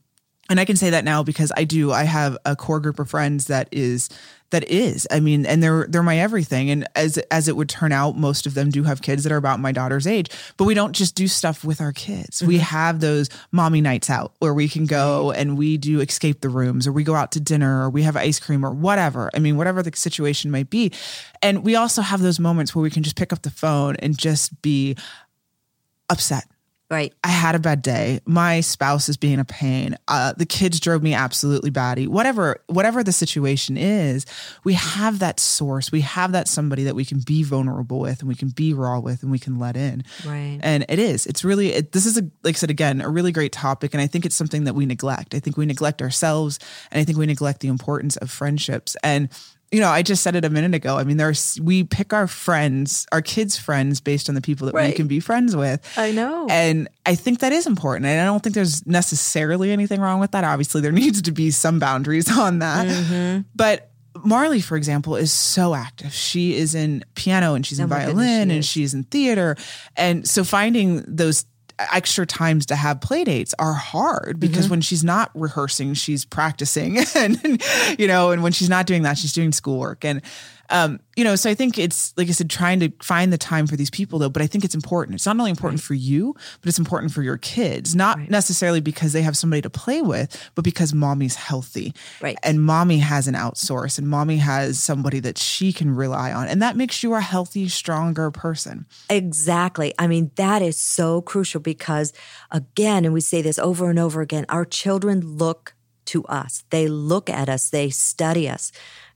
and 0.50 0.58
I 0.58 0.64
can 0.64 0.76
say 0.76 0.90
that 0.90 1.04
now 1.04 1.22
because 1.22 1.52
I 1.56 1.64
do. 1.64 1.92
I 1.92 2.04
have 2.04 2.36
a 2.44 2.56
core 2.56 2.80
group 2.80 2.98
of 2.98 3.08
friends 3.08 3.46
that 3.46 3.68
is 3.70 4.08
that 4.50 4.68
is. 4.70 5.08
I 5.10 5.18
mean, 5.20 5.46
and 5.46 5.62
they're 5.62 5.86
they're 5.88 6.02
my 6.02 6.18
everything. 6.18 6.70
And 6.70 6.86
as 6.94 7.16
as 7.30 7.48
it 7.48 7.56
would 7.56 7.68
turn 7.68 7.90
out, 7.90 8.16
most 8.16 8.46
of 8.46 8.54
them 8.54 8.70
do 8.70 8.82
have 8.82 9.02
kids 9.02 9.22
that 9.22 9.32
are 9.32 9.36
about 9.36 9.60
my 9.60 9.72
daughter's 9.72 10.06
age. 10.06 10.28
But 10.56 10.64
we 10.64 10.74
don't 10.74 10.92
just 10.92 11.14
do 11.14 11.26
stuff 11.26 11.64
with 11.64 11.80
our 11.80 11.92
kids. 11.92 12.38
Mm-hmm. 12.38 12.48
We 12.48 12.58
have 12.58 13.00
those 13.00 13.28
mommy 13.50 13.80
nights 13.80 14.10
out 14.10 14.34
where 14.40 14.52
we 14.52 14.68
can 14.68 14.84
go 14.84 15.32
and 15.32 15.56
we 15.56 15.76
do 15.76 16.00
escape 16.00 16.40
the 16.40 16.48
rooms, 16.48 16.86
or 16.86 16.92
we 16.92 17.04
go 17.04 17.14
out 17.14 17.32
to 17.32 17.40
dinner, 17.40 17.84
or 17.84 17.90
we 17.90 18.02
have 18.02 18.16
ice 18.16 18.38
cream, 18.38 18.64
or 18.64 18.70
whatever. 18.70 19.30
I 19.34 19.38
mean, 19.38 19.56
whatever 19.56 19.82
the 19.82 19.96
situation 19.96 20.50
might 20.50 20.70
be. 20.70 20.92
And 21.40 21.64
we 21.64 21.76
also 21.76 22.02
have 22.02 22.20
those 22.20 22.38
moments 22.38 22.74
where 22.74 22.82
we 22.82 22.90
can 22.90 23.02
just 23.02 23.16
pick 23.16 23.32
up 23.32 23.42
the 23.42 23.50
phone 23.50 23.96
and 23.96 24.18
just 24.18 24.60
be 24.60 24.96
upset 26.10 26.44
Right. 26.92 27.14
I 27.24 27.28
had 27.28 27.54
a 27.54 27.58
bad 27.58 27.80
day. 27.80 28.20
My 28.26 28.60
spouse 28.60 29.08
is 29.08 29.16
being 29.16 29.38
a 29.38 29.46
pain. 29.46 29.96
Uh, 30.08 30.34
the 30.36 30.44
kids 30.44 30.78
drove 30.78 31.02
me 31.02 31.14
absolutely 31.14 31.70
batty. 31.70 32.06
Whatever, 32.06 32.62
whatever 32.66 33.02
the 33.02 33.12
situation 33.12 33.78
is, 33.78 34.26
we 34.62 34.74
have 34.74 35.20
that 35.20 35.40
source. 35.40 35.90
We 35.90 36.02
have 36.02 36.32
that 36.32 36.48
somebody 36.48 36.84
that 36.84 36.94
we 36.94 37.06
can 37.06 37.20
be 37.20 37.44
vulnerable 37.44 37.98
with, 37.98 38.20
and 38.20 38.28
we 38.28 38.34
can 38.34 38.50
be 38.50 38.74
raw 38.74 39.00
with, 39.00 39.22
and 39.22 39.32
we 39.32 39.38
can 39.38 39.58
let 39.58 39.74
in. 39.74 40.04
Right. 40.26 40.60
And 40.62 40.84
it 40.86 40.98
is. 40.98 41.24
It's 41.24 41.44
really. 41.44 41.72
It, 41.72 41.92
this 41.92 42.04
is 42.04 42.18
a 42.18 42.30
like 42.42 42.56
I 42.56 42.58
said 42.58 42.68
again, 42.68 43.00
a 43.00 43.08
really 43.08 43.32
great 43.32 43.52
topic, 43.52 43.94
and 43.94 44.02
I 44.02 44.06
think 44.06 44.26
it's 44.26 44.36
something 44.36 44.64
that 44.64 44.74
we 44.74 44.84
neglect. 44.84 45.34
I 45.34 45.40
think 45.40 45.56
we 45.56 45.64
neglect 45.64 46.02
ourselves, 46.02 46.58
and 46.90 47.00
I 47.00 47.04
think 47.04 47.16
we 47.16 47.24
neglect 47.24 47.60
the 47.60 47.68
importance 47.68 48.18
of 48.18 48.30
friendships. 48.30 48.98
And 49.02 49.30
you 49.72 49.80
know, 49.80 49.88
I 49.88 50.02
just 50.02 50.22
said 50.22 50.36
it 50.36 50.44
a 50.44 50.50
minute 50.50 50.74
ago. 50.74 50.98
I 50.98 51.04
mean, 51.04 51.16
there's 51.16 51.58
we 51.60 51.82
pick 51.82 52.12
our 52.12 52.26
friends, 52.26 53.06
our 53.10 53.22
kids' 53.22 53.58
friends 53.58 54.02
based 54.02 54.28
on 54.28 54.34
the 54.34 54.42
people 54.42 54.66
that 54.66 54.74
right. 54.74 54.90
we 54.90 54.92
can 54.94 55.06
be 55.06 55.18
friends 55.18 55.56
with. 55.56 55.80
I 55.96 56.12
know. 56.12 56.46
And 56.50 56.88
I 57.06 57.14
think 57.14 57.40
that 57.40 57.52
is 57.52 57.66
important. 57.66 58.04
And 58.04 58.20
I 58.20 58.24
don't 58.24 58.42
think 58.42 58.54
there's 58.54 58.86
necessarily 58.86 59.72
anything 59.72 60.00
wrong 60.00 60.20
with 60.20 60.32
that. 60.32 60.44
Obviously, 60.44 60.82
there 60.82 60.92
needs 61.02 61.22
to 61.22 61.32
be 61.32 61.50
some 61.50 61.78
boundaries 61.78 62.30
on 62.30 62.58
that. 62.58 62.86
Mm-hmm. 62.86 63.40
But 63.54 63.90
Marley, 64.22 64.60
for 64.60 64.76
example, 64.76 65.16
is 65.16 65.32
so 65.32 65.74
active. 65.74 66.12
She 66.12 66.54
is 66.54 66.74
in 66.74 67.02
piano 67.14 67.54
and 67.54 67.64
she's 67.64 67.80
oh 67.80 67.84
in 67.84 67.88
violin 67.88 68.16
goodness, 68.16 68.48
she 68.48 68.54
and 68.54 68.64
she's 68.64 68.94
in 68.94 69.04
theater. 69.04 69.56
And 69.96 70.28
so 70.28 70.44
finding 70.44 71.02
those 71.06 71.46
extra 71.78 72.26
times 72.26 72.66
to 72.66 72.76
have 72.76 73.00
play 73.00 73.24
dates 73.24 73.54
are 73.58 73.72
hard 73.72 74.38
because 74.38 74.64
mm-hmm. 74.64 74.70
when 74.72 74.80
she's 74.80 75.04
not 75.04 75.30
rehearsing, 75.34 75.94
she's 75.94 76.24
practicing 76.24 76.98
and, 77.14 77.62
you 77.98 78.06
know, 78.06 78.30
and 78.30 78.42
when 78.42 78.52
she's 78.52 78.68
not 78.68 78.86
doing 78.86 79.02
that, 79.02 79.18
she's 79.18 79.32
doing 79.32 79.52
schoolwork. 79.52 80.04
And 80.04 80.22
um, 80.72 81.00
you 81.16 81.22
know, 81.22 81.36
so 81.36 81.50
I 81.50 81.54
think 81.54 81.78
it's 81.78 82.16
like 82.16 82.28
I 82.28 82.32
said, 82.32 82.48
trying 82.48 82.80
to 82.80 82.90
find 83.02 83.30
the 83.30 83.38
time 83.38 83.66
for 83.66 83.76
these 83.76 83.90
people 83.90 84.18
though, 84.18 84.30
but 84.30 84.40
I 84.40 84.46
think 84.46 84.64
it's 84.64 84.74
important. 84.74 85.14
It's 85.14 85.26
not 85.26 85.38
only 85.38 85.50
important 85.50 85.80
right. 85.82 85.86
for 85.86 85.94
you, 85.94 86.34
but 86.60 86.68
it's 86.68 86.78
important 86.78 87.12
for 87.12 87.22
your 87.22 87.36
kids, 87.36 87.94
not 87.94 88.16
right. 88.16 88.30
necessarily 88.30 88.80
because 88.80 89.12
they 89.12 89.20
have 89.20 89.36
somebody 89.36 89.60
to 89.60 89.70
play 89.70 90.00
with, 90.00 90.50
but 90.54 90.64
because 90.64 90.94
mommy's 90.94 91.34
healthy. 91.34 91.94
Right. 92.22 92.38
And 92.42 92.62
mommy 92.62 92.98
has 92.98 93.28
an 93.28 93.34
outsource 93.34 93.98
and 93.98 94.08
mommy 94.08 94.38
has 94.38 94.82
somebody 94.82 95.20
that 95.20 95.36
she 95.36 95.72
can 95.74 95.94
rely 95.94 96.32
on. 96.32 96.48
And 96.48 96.62
that 96.62 96.76
makes 96.76 97.02
you 97.02 97.12
a 97.14 97.20
healthy, 97.20 97.68
stronger 97.68 98.30
person. 98.30 98.86
Exactly. 99.10 99.92
I 99.98 100.06
mean, 100.06 100.30
that 100.36 100.62
is 100.62 100.78
so 100.78 101.20
crucial 101.20 101.60
because 101.60 102.14
again, 102.50 103.04
and 103.04 103.12
we 103.12 103.20
say 103.20 103.42
this 103.42 103.58
over 103.58 103.90
and 103.90 103.98
over 103.98 104.22
again, 104.22 104.46
our 104.48 104.64
children 104.64 105.36
look 105.36 105.74
to 106.06 106.24
us. 106.24 106.64
They 106.70 106.88
look 106.88 107.28
at 107.28 107.48
us, 107.48 107.70
they 107.70 107.90
study 107.90 108.48
us 108.48 108.72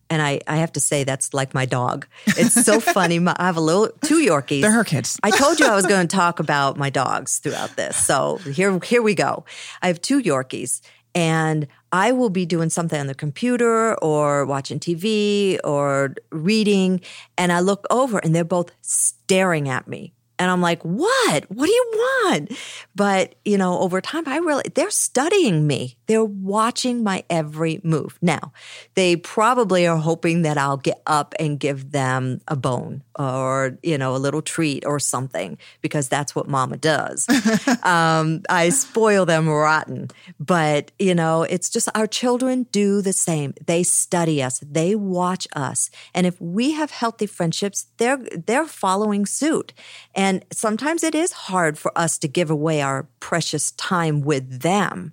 and 0.08 0.22
I, 0.22 0.40
I 0.46 0.56
have 0.56 0.72
to 0.72 0.80
say 0.80 1.04
that's 1.04 1.34
like 1.34 1.54
my 1.54 1.66
dog. 1.66 2.06
It's 2.26 2.54
so 2.54 2.80
funny. 2.96 3.18
My, 3.18 3.34
I 3.38 3.46
have 3.46 3.56
a 3.56 3.60
little 3.60 3.88
two 4.04 4.18
Yorkies. 4.18 4.62
They're 4.62 4.70
her 4.70 4.84
kids. 4.84 5.18
I 5.22 5.30
told 5.30 5.60
you 5.60 5.66
I 5.66 5.74
was 5.74 5.86
going 5.92 6.06
to 6.06 6.16
talk 6.16 6.38
about 6.38 6.76
my 6.76 6.90
dogs 6.90 7.38
throughout 7.38 7.76
this. 7.76 7.96
So 7.96 8.36
here 8.36 8.78
here 8.80 9.02
we 9.02 9.14
go. 9.14 9.44
I 9.82 9.88
have 9.88 10.00
two 10.00 10.20
Yorkies 10.22 10.80
and 11.14 11.66
I 11.92 12.12
will 12.12 12.30
be 12.30 12.44
doing 12.44 12.68
something 12.68 13.00
on 13.00 13.06
the 13.06 13.14
computer 13.14 13.94
or 14.02 14.44
watching 14.44 14.78
TV 14.78 15.58
or 15.64 16.14
reading 16.30 17.00
and 17.38 17.52
I 17.52 17.60
look 17.60 17.86
over 17.90 18.18
and 18.18 18.34
they're 18.34 18.44
both 18.44 18.70
staring 18.82 19.68
at 19.68 19.88
me 19.88 20.12
and 20.38 20.50
I'm 20.50 20.60
like, 20.60 20.82
what? 20.82 21.44
What 21.50 21.66
do 21.66 21.72
you 21.72 21.90
want? 21.94 22.52
But, 22.94 23.34
you 23.44 23.56
know, 23.58 23.80
over 23.80 24.00
time, 24.00 24.24
I 24.26 24.36
really, 24.38 24.64
they're 24.74 24.90
studying 24.90 25.66
me. 25.66 25.96
They're 26.06 26.24
watching 26.24 27.02
my 27.02 27.24
every 27.30 27.80
move. 27.82 28.18
Now, 28.20 28.52
they 28.94 29.16
probably 29.16 29.86
are 29.86 29.96
hoping 29.96 30.42
that 30.42 30.58
I'll 30.58 30.76
get 30.76 31.00
up 31.06 31.34
and 31.38 31.58
give 31.58 31.92
them 31.92 32.40
a 32.48 32.56
bone 32.56 33.02
or, 33.18 33.78
you 33.82 33.96
know, 33.98 34.14
a 34.14 34.18
little 34.18 34.42
treat 34.42 34.84
or 34.84 34.98
something 34.98 35.58
because 35.80 36.08
that's 36.08 36.34
what 36.34 36.48
mama 36.48 36.76
does. 36.76 37.26
um, 37.82 38.42
I 38.48 38.68
spoil 38.70 39.26
them 39.26 39.48
rotten. 39.48 40.08
But, 40.38 40.92
you 40.98 41.14
know, 41.14 41.42
it's 41.42 41.70
just 41.70 41.88
our 41.94 42.06
children 42.06 42.66
do 42.72 43.00
the 43.00 43.12
same. 43.12 43.54
They 43.66 43.82
study 43.82 44.42
us, 44.42 44.60
they 44.60 44.94
watch 44.94 45.48
us. 45.54 45.90
And 46.14 46.26
if 46.26 46.40
we 46.40 46.72
have 46.72 46.90
healthy 46.90 47.26
friendships, 47.26 47.86
they're, 47.96 48.18
they're 48.46 48.66
following 48.66 49.26
suit. 49.26 49.72
And 50.14 50.44
sometimes 50.52 51.02
it 51.02 51.14
is 51.14 51.32
hard 51.32 51.78
for 51.78 51.96
us 51.96 52.18
to 52.18 52.28
give 52.28 52.50
away 52.50 52.82
our 52.82 53.08
precious 53.20 53.72
time 53.72 54.20
with 54.20 54.60
them. 54.60 55.12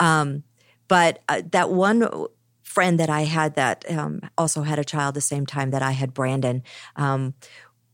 Um, 0.00 0.44
but 0.88 1.22
uh, 1.28 1.42
that 1.52 1.70
one 1.70 2.08
friend 2.68 3.00
that 3.00 3.08
I 3.10 3.22
had 3.22 3.54
that 3.54 3.84
um, 3.90 4.20
also 4.36 4.62
had 4.62 4.78
a 4.78 4.84
child 4.84 5.14
the 5.14 5.20
same 5.20 5.46
time 5.46 5.70
that 5.70 5.82
I 5.82 5.92
had 5.92 6.12
Brandon, 6.12 6.62
um, 6.96 7.34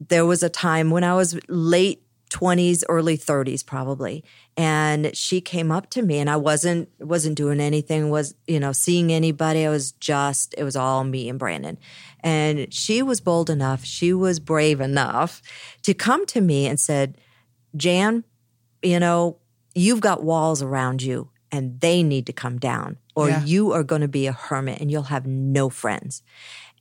there 0.08 0.26
was 0.26 0.42
a 0.42 0.48
time 0.48 0.90
when 0.90 1.04
I 1.04 1.14
was 1.14 1.38
late 1.48 2.00
20s 2.30 2.82
early 2.88 3.16
30s 3.16 3.64
probably 3.64 4.24
and 4.56 5.14
she 5.14 5.40
came 5.40 5.70
up 5.70 5.88
to 5.88 6.02
me 6.02 6.18
and 6.18 6.28
i 6.28 6.36
wasn't 6.36 6.88
wasn't 6.98 7.36
doing 7.36 7.60
anything 7.60 8.10
was 8.10 8.34
you 8.48 8.58
know 8.58 8.72
seeing 8.72 9.12
anybody. 9.12 9.64
I 9.64 9.70
was 9.70 9.92
just 9.92 10.52
it 10.58 10.64
was 10.64 10.74
all 10.74 11.04
me 11.04 11.28
and 11.28 11.38
brandon. 11.38 11.78
And 12.20 12.72
she 12.74 13.02
was 13.02 13.20
bold 13.20 13.50
enough, 13.50 13.84
she 13.84 14.12
was 14.12 14.40
brave 14.40 14.80
enough 14.80 15.42
to 15.82 15.92
come 15.94 16.24
to 16.26 16.40
me 16.40 16.66
and 16.66 16.80
said, 16.80 17.18
Jan, 17.76 18.24
you 18.82 18.98
know, 18.98 19.38
you've 19.74 20.00
got 20.00 20.24
walls 20.24 20.62
around 20.62 21.02
you 21.02 21.28
and 21.54 21.78
they 21.80 22.02
need 22.02 22.26
to 22.26 22.32
come 22.32 22.58
down 22.58 22.96
or 23.14 23.28
yeah. 23.28 23.44
you 23.44 23.72
are 23.72 23.84
going 23.84 24.00
to 24.00 24.08
be 24.08 24.26
a 24.26 24.32
hermit 24.32 24.80
and 24.80 24.90
you'll 24.90 25.04
have 25.04 25.24
no 25.24 25.68
friends. 25.68 26.22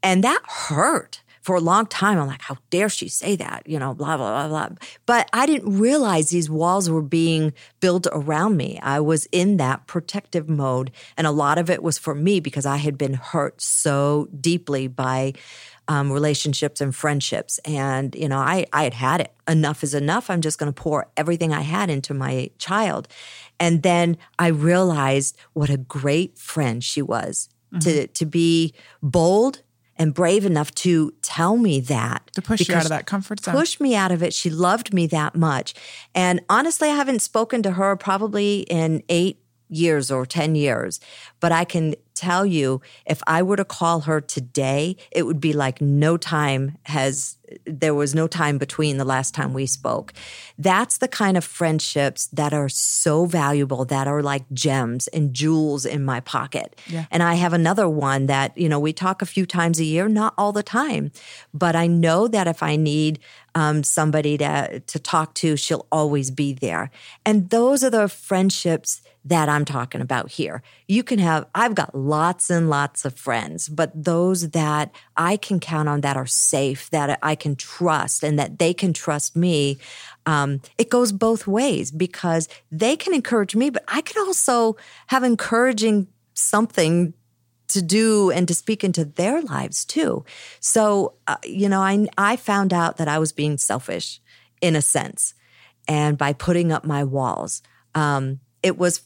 And 0.01 0.24
that 0.24 0.42
hurt 0.48 1.22
for 1.43 1.57
a 1.57 1.59
long 1.59 1.85
time, 1.85 2.17
I'm 2.17 2.27
like, 2.27 2.41
how 2.41 2.57
dare 2.69 2.88
she 2.88 3.09
say 3.09 3.35
that? 3.35 3.63
You 3.65 3.77
know, 3.77 3.93
blah, 3.93 4.15
blah, 4.15 4.47
blah, 4.47 4.67
blah. 4.67 4.77
But 5.05 5.29
I 5.33 5.45
didn't 5.45 5.77
realize 5.77 6.29
these 6.29 6.50
walls 6.50 6.89
were 6.89 7.01
being 7.01 7.53
built 7.81 8.07
around 8.13 8.55
me. 8.55 8.79
I 8.81 9.01
was 9.01 9.27
in 9.33 9.57
that 9.57 9.85
protective 9.85 10.47
mode. 10.47 10.91
And 11.17 11.27
a 11.27 11.31
lot 11.31 11.57
of 11.57 11.69
it 11.69 11.83
was 11.83 11.97
for 11.97 12.15
me 12.15 12.39
because 12.39 12.65
I 12.65 12.77
had 12.77 12.97
been 12.97 13.15
hurt 13.15 13.62
so 13.62 14.29
deeply 14.39 14.88
by 14.88 15.33
um, 15.89 16.13
relationships 16.13 16.79
and 16.79 16.95
friendships. 16.95 17.59
And, 17.65 18.15
you 18.15 18.29
know, 18.29 18.39
I, 18.39 18.65
I 18.71 18.85
had 18.85 18.93
had 18.93 19.19
it. 19.19 19.33
Enough 19.45 19.83
is 19.83 19.93
enough. 19.93 20.29
I'm 20.29 20.39
just 20.39 20.57
going 20.57 20.71
to 20.71 20.81
pour 20.81 21.09
everything 21.17 21.53
I 21.53 21.59
had 21.59 21.89
into 21.89 22.13
my 22.13 22.51
child. 22.57 23.09
And 23.59 23.83
then 23.83 24.15
I 24.39 24.47
realized 24.47 25.35
what 25.51 25.69
a 25.69 25.75
great 25.75 26.38
friend 26.38 26.81
she 26.81 27.01
was 27.01 27.50
mm-hmm. 27.73 27.79
to, 27.79 28.07
to 28.07 28.25
be 28.25 28.73
bold 29.01 29.62
and 29.97 30.13
brave 30.13 30.45
enough 30.45 30.73
to 30.75 31.13
tell 31.21 31.57
me 31.57 31.79
that. 31.81 32.29
To 32.33 32.41
push 32.41 32.67
you 32.67 32.75
out 32.75 32.83
of 32.83 32.89
that 32.89 33.05
comfort 33.05 33.41
zone. 33.41 33.55
Push 33.55 33.79
me 33.79 33.95
out 33.95 34.12
of 34.12 34.23
it. 34.23 34.33
She 34.33 34.50
loved 34.50 34.93
me 34.93 35.07
that 35.07 35.35
much. 35.35 35.73
And 36.15 36.41
honestly, 36.50 36.89
I 36.89 36.95
haven't 36.95 37.21
spoken 37.21 37.62
to 37.63 37.71
her 37.71 37.95
probably 37.95 38.62
in 38.62 39.03
eight 39.09 39.39
years 39.69 40.12
or 40.12 40.25
10 40.25 40.55
years. 40.55 41.00
But 41.39 41.51
I 41.51 41.65
can 41.65 41.95
tell 42.24 42.46
you, 42.46 42.82
if 43.06 43.22
I 43.27 43.44
were 43.44 43.58
to 43.58 43.65
call 43.65 44.01
her 44.01 44.22
today, 44.22 44.96
it 45.12 45.24
would 45.24 45.39
be 45.39 45.53
like 45.53 45.82
no 45.82 46.18
time 46.18 46.77
has 46.86 47.38
there 47.65 47.94
was 47.94 48.15
no 48.15 48.27
time 48.27 48.58
between 48.58 48.98
the 48.98 49.06
last 49.06 49.34
time 49.34 49.53
we 49.53 49.65
spoke. 49.65 50.13
That's 50.58 50.98
the 50.98 51.08
kind 51.08 51.38
of 51.38 51.44
friendships 51.44 52.27
that 52.27 52.53
are 52.53 52.70
so 52.70 53.25
valuable, 53.25 53.86
that 53.86 54.08
are 54.08 54.24
like 54.24 54.44
gems 54.53 55.08
and 55.08 55.34
jewels 55.34 55.86
in 55.86 56.03
my 56.03 56.20
pocket. 56.22 56.75
Yeah. 56.88 57.06
And 57.12 57.22
I 57.22 57.36
have 57.36 57.53
another 57.53 57.88
one 57.88 58.27
that, 58.27 58.58
you 58.58 58.70
know, 58.70 58.80
we 58.80 58.94
talk 58.94 59.22
a 59.22 59.25
few 59.25 59.46
times 59.46 59.80
a 59.80 59.84
year, 59.84 60.08
not 60.08 60.34
all 60.38 60.51
the 60.51 60.63
time, 60.63 61.12
but 61.53 61.75
I 61.75 61.88
know 61.88 62.27
that 62.27 62.48
if 62.48 62.63
I 62.63 62.75
need 62.75 63.20
um, 63.56 63.84
somebody 63.84 64.38
to, 64.38 64.80
to 64.80 65.00
talk 65.00 65.36
to, 65.36 65.56
she'll 65.56 65.86
always 65.92 66.32
be 66.32 66.53
there. 66.53 66.89
And 67.25 67.50
those 67.50 67.84
are 67.84 67.92
the 67.92 68.08
friendships 68.10 69.01
that 69.25 69.48
I'm 69.48 69.63
talking 69.63 70.01
about 70.01 70.32
here. 70.32 70.62
You 70.88 71.03
can 71.03 71.20
have, 71.20 71.46
I've 71.56 71.75
got 71.75 71.96
lots 71.96 72.50
and 72.50 72.70
lots 72.70 73.06
of 73.06 73.18
friends, 73.18 73.70
but 73.70 73.92
those 73.96 74.50
that 74.50 74.94
I 75.15 75.38
can 75.38 75.60
count 75.60 75.88
on 75.88 76.01
that 76.01 76.18
are 76.18 76.25
safe, 76.25 76.89
that 76.89 77.20
I 77.22 77.36
can 77.36 77.56
trust, 77.56 78.24
and 78.24 78.38
that 78.38 78.60
they 78.60 78.74
can 78.74 78.92
trust 78.92 79.36
me. 79.36 79.77
Um, 80.25 80.62
it 80.77 80.89
goes 80.89 81.12
both 81.12 81.48
ways 81.48 81.89
because 81.92 82.50
they 82.72 82.98
can 82.98 83.13
encourage 83.13 83.56
me, 83.56 83.70
but 83.70 83.84
I 83.88 84.01
can 84.01 84.22
also 84.25 84.75
have 85.08 85.24
encouraging 85.24 86.08
something 86.34 87.13
to 87.70 87.82
do 87.82 88.30
and 88.30 88.48
to 88.48 88.53
speak 88.53 88.84
into 88.84 89.06
their 89.06 89.42
lives 89.42 89.86
too. 89.86 90.25
So, 90.60 91.13
uh, 91.27 91.38
you 91.44 91.70
know, 91.70 91.82
I, 91.82 92.08
I 92.18 92.36
found 92.36 92.74
out 92.74 92.98
that 92.98 93.08
I 93.08 93.20
was 93.20 93.32
being 93.32 93.58
selfish 93.58 94.22
in 94.62 94.75
a 94.75 94.82
sense. 94.82 95.34
And 95.88 96.18
by 96.18 96.34
putting 96.34 96.72
up 96.72 96.86
my 96.86 97.03
walls, 97.03 97.62
um, 97.96 98.39
it 98.62 98.77
was 98.77 99.01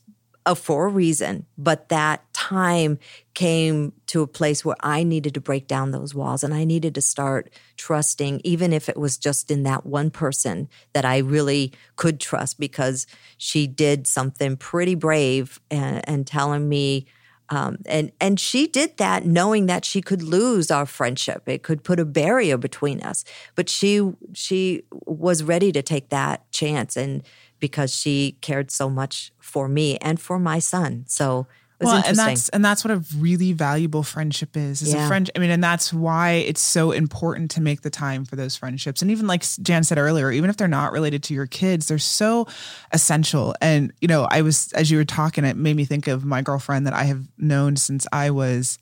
uh, 0.48 0.56
for 0.56 0.86
a 0.88 0.90
reason, 0.90 1.46
but 1.58 1.90
that 1.90 2.24
time 2.34 2.98
came 3.34 3.92
to 4.08 4.22
a 4.22 4.28
place 4.28 4.64
where 4.64 4.78
I 4.80 5.04
needed 5.04 5.34
to 5.34 5.42
break 5.42 5.68
down 5.68 5.92
those 5.92 6.16
walls 6.16 6.42
and 6.42 6.54
I 6.54 6.64
needed 6.64 6.96
to 6.96 7.02
start 7.02 7.54
trusting, 7.76 8.40
even 8.46 8.72
if 8.72 8.88
it 8.88 8.96
was 8.96 9.18
just 9.18 9.52
in 9.52 9.64
that 9.64 9.86
one 9.86 10.10
person 10.10 10.70
that 10.94 11.04
I 11.04 11.18
really 11.18 11.74
could 11.98 12.22
trust 12.22 12.62
because 12.62 13.06
she 13.38 13.68
did 13.68 14.08
something 14.08 14.56
pretty 14.56 14.96
brave 14.96 15.60
and, 15.70 16.02
and 16.10 16.26
telling 16.26 16.70
me. 16.70 17.08
Um, 17.50 17.78
and 17.86 18.12
and 18.20 18.40
she 18.40 18.68
did 18.68 18.98
that 18.98 19.26
knowing 19.26 19.68
that 19.68 19.86
she 19.86 20.02
could 20.02 20.22
lose 20.22 20.70
our 20.70 20.86
friendship. 20.86 21.44
It 21.48 21.64
could 21.64 21.82
put 21.82 21.98
a 21.98 22.04
barrier 22.04 22.58
between 22.58 23.02
us. 23.02 23.24
But 23.56 23.70
she 23.70 24.02
she 24.34 24.84
was 25.06 25.44
ready 25.44 25.72
to 25.72 25.82
take 25.82 26.10
that 26.10 26.52
chance, 26.52 26.98
and 26.98 27.24
because 27.60 27.94
she 27.94 28.38
cared 28.42 28.72
so 28.72 28.90
much 28.90 29.32
for 29.40 29.68
me 29.68 29.98
and 29.98 30.20
for 30.20 30.40
my 30.40 30.60
son. 30.60 31.06
So 31.08 31.48
well, 31.80 32.04
and 32.04 32.18
that's 32.18 32.50
and 32.50 32.66
that's 32.66 32.84
what 32.84 32.92
a 32.92 33.04
really 33.18 33.54
valuable 33.54 34.02
friendship 34.02 34.58
is. 34.58 34.82
Is 34.82 34.94
yeah. 34.94 35.06
a 35.06 35.08
friend. 35.08 35.30
I 35.36 35.40
mean, 35.40 35.52
and 35.52 35.64
that's 35.64 35.94
why 35.94 36.32
it's 36.32 36.62
so 36.62 36.92
important 36.92 37.52
to 37.52 37.62
make 37.62 37.82
the 37.82 37.92
time 37.92 38.26
for 38.26 38.36
those 38.36 38.56
friendships. 38.56 39.04
And 39.04 39.12
even 39.12 39.28
like 39.28 39.44
Jan 39.62 39.84
said 39.84 40.00
earlier, 40.00 40.32
even 40.32 40.50
if 40.50 40.58
they're 40.58 40.68
not 40.68 40.92
related 40.92 41.22
to 41.24 41.36
your 41.36 41.46
kids, 41.46 41.88
they're 41.88 42.00
so 42.00 42.48
essential. 42.92 43.54
And 43.62 43.94
you 44.02 44.08
know, 44.08 44.28
I 44.30 44.42
was 44.42 44.74
as 44.74 44.90
you 44.90 44.98
were 44.98 45.06
talking, 45.06 45.46
it 45.46 45.56
made 45.56 45.76
me 45.76 45.86
think 45.86 46.08
of 46.08 46.26
my 46.26 46.42
girlfriend 46.42 46.88
that 46.88 46.94
I 46.94 47.04
have 47.04 47.28
known 47.38 47.76
since 47.76 48.08
I 48.12 48.32
was, 48.32 48.80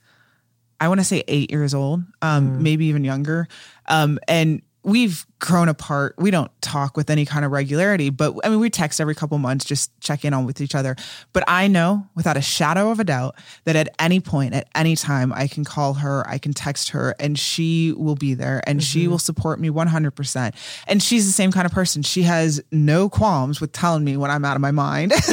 I 0.80 0.88
want 0.88 1.02
to 1.02 1.06
say 1.06 1.22
eight 1.28 1.52
years 1.52 1.74
old, 1.74 2.02
um, 2.22 2.52
mm. 2.52 2.62
maybe 2.62 2.86
even 2.86 3.04
younger. 3.04 3.50
Um, 3.88 4.20
and 4.30 4.62
we've 4.84 5.26
grown 5.46 5.70
apart. 5.70 6.16
We 6.18 6.32
don't 6.32 6.52
talk 6.62 6.98
with 6.98 7.10
any 7.10 7.26
kind 7.26 7.46
of 7.46 7.52
regularity, 7.52 8.10
but 8.10 8.36
I 8.44 8.50
mean, 8.50 8.60
we 8.60 8.70
text 8.70 9.00
every 9.00 9.16
couple 9.16 9.38
months, 9.38 9.64
just 9.64 9.92
check 10.02 10.26
in 10.26 10.34
on 10.34 10.46
with 10.46 10.60
each 10.60 10.76
other. 10.76 10.96
But 11.34 11.44
I 11.48 11.68
know 11.68 12.08
without 12.16 12.36
a 12.36 12.42
shadow 12.42 12.90
of 12.90 13.00
a 13.00 13.04
doubt 13.04 13.36
that 13.66 13.76
at 13.76 13.90
any 14.00 14.20
point, 14.20 14.56
at 14.56 14.68
any 14.74 14.96
time, 14.96 15.32
I 15.32 15.48
can 15.48 15.64
call 15.64 15.94
her, 15.96 16.28
I 16.28 16.40
can 16.40 16.54
text 16.54 16.90
her, 16.90 17.16
and 17.20 17.38
she 17.38 17.94
will 17.94 18.16
be 18.16 18.34
there 18.34 18.62
and 18.66 18.80
mm-hmm. 18.80 18.86
she 18.86 19.08
will 19.08 19.20
support 19.20 19.60
me 19.60 19.70
100%. 19.70 20.54
And 20.88 21.02
she's 21.02 21.26
the 21.28 21.32
same 21.32 21.52
kind 21.52 21.66
of 21.66 21.72
person. 21.72 22.02
She 22.02 22.24
has 22.24 22.62
no 22.72 23.08
qualms 23.08 23.62
with 23.62 23.72
telling 23.72 24.04
me 24.04 24.18
when 24.18 24.32
I'm 24.32 24.44
out 24.44 24.56
of 24.56 24.62
my 24.62 24.72
mind 24.72 25.14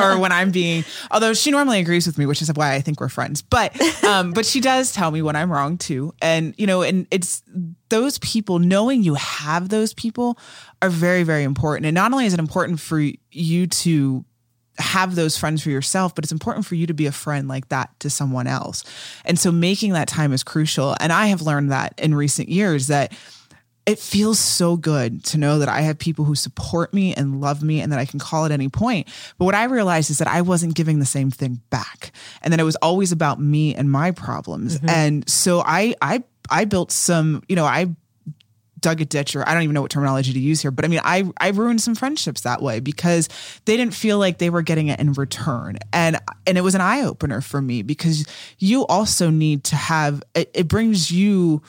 or 0.00 0.18
when 0.18 0.32
I'm 0.32 0.52
being, 0.52 0.84
although 1.10 1.34
she 1.34 1.50
normally 1.50 1.80
agrees 1.80 2.06
with 2.06 2.16
me, 2.16 2.26
which 2.26 2.40
is 2.40 2.50
why 2.54 2.74
I 2.74 2.80
think 2.80 3.00
we're 3.00 3.08
friends. 3.08 3.42
But, 3.42 3.78
um, 4.04 4.32
but 4.32 4.46
she 4.46 4.60
does 4.60 4.92
tell 4.92 5.10
me 5.10 5.20
when 5.20 5.34
I'm 5.34 5.50
wrong 5.50 5.78
too. 5.78 6.14
And, 6.22 6.54
you 6.56 6.66
know, 6.66 6.82
and 6.82 7.06
it's, 7.10 7.42
those 7.88 8.18
people, 8.18 8.58
knowing 8.58 9.02
you 9.02 9.14
have 9.16 9.68
those 9.68 9.94
people 9.94 10.38
are 10.82 10.90
very, 10.90 11.22
very 11.22 11.44
important. 11.44 11.86
And 11.86 11.94
not 11.94 12.12
only 12.12 12.26
is 12.26 12.34
it 12.34 12.40
important 12.40 12.80
for 12.80 13.00
you 13.30 13.66
to 13.66 14.24
have 14.78 15.14
those 15.14 15.36
friends 15.36 15.62
for 15.62 15.70
yourself, 15.70 16.14
but 16.14 16.24
it's 16.24 16.32
important 16.32 16.66
for 16.66 16.74
you 16.74 16.86
to 16.86 16.94
be 16.94 17.06
a 17.06 17.12
friend 17.12 17.48
like 17.48 17.68
that 17.68 17.98
to 18.00 18.10
someone 18.10 18.46
else. 18.46 18.84
And 19.24 19.38
so 19.38 19.50
making 19.50 19.92
that 19.92 20.08
time 20.08 20.32
is 20.32 20.42
crucial. 20.42 20.94
And 21.00 21.12
I 21.12 21.26
have 21.26 21.42
learned 21.42 21.72
that 21.72 21.94
in 21.98 22.14
recent 22.14 22.48
years 22.48 22.88
that 22.88 23.12
it 23.86 24.00
feels 24.00 24.40
so 24.40 24.76
good 24.76 25.24
to 25.24 25.38
know 25.38 25.60
that 25.60 25.68
I 25.68 25.82
have 25.82 25.96
people 25.98 26.24
who 26.24 26.34
support 26.34 26.92
me 26.92 27.14
and 27.14 27.40
love 27.40 27.62
me 27.62 27.80
and 27.80 27.92
that 27.92 28.00
I 28.00 28.04
can 28.04 28.18
call 28.18 28.44
at 28.44 28.50
any 28.50 28.68
point. 28.68 29.06
But 29.38 29.44
what 29.44 29.54
I 29.54 29.64
realized 29.64 30.10
is 30.10 30.18
that 30.18 30.26
I 30.26 30.42
wasn't 30.42 30.74
giving 30.74 30.98
the 30.98 31.06
same 31.06 31.30
thing 31.30 31.60
back 31.70 32.10
and 32.42 32.52
that 32.52 32.58
it 32.58 32.64
was 32.64 32.74
always 32.76 33.12
about 33.12 33.40
me 33.40 33.76
and 33.76 33.90
my 33.90 34.10
problems. 34.10 34.78
Mm-hmm. 34.78 34.88
And 34.88 35.28
so 35.28 35.62
I, 35.64 35.94
I, 36.02 36.24
I 36.50 36.64
built 36.64 36.90
some, 36.90 37.44
you 37.48 37.54
know, 37.54 37.64
I 37.64 37.94
dug 38.80 39.00
a 39.00 39.04
ditch 39.04 39.34
or 39.34 39.48
I 39.48 39.54
don't 39.54 39.62
even 39.62 39.74
know 39.74 39.82
what 39.82 39.90
terminology 39.90 40.32
to 40.32 40.38
use 40.38 40.60
here, 40.60 40.70
but 40.70 40.84
I 40.84 40.88
mean, 40.88 41.00
I, 41.02 41.24
I 41.38 41.48
ruined 41.48 41.80
some 41.80 41.94
friendships 41.94 42.42
that 42.42 42.62
way 42.62 42.80
because 42.80 43.28
they 43.64 43.76
didn't 43.76 43.94
feel 43.94 44.18
like 44.18 44.38
they 44.38 44.50
were 44.50 44.62
getting 44.62 44.88
it 44.88 45.00
in 45.00 45.12
return. 45.14 45.78
And, 45.92 46.18
and 46.46 46.58
it 46.58 46.60
was 46.60 46.74
an 46.74 46.80
eye 46.80 47.02
opener 47.02 47.40
for 47.40 47.62
me 47.62 47.82
because 47.82 48.26
you 48.58 48.86
also 48.86 49.30
need 49.30 49.64
to 49.64 49.76
have, 49.76 50.22
it, 50.34 50.50
it 50.54 50.68
brings 50.68 51.10
you, 51.10 51.62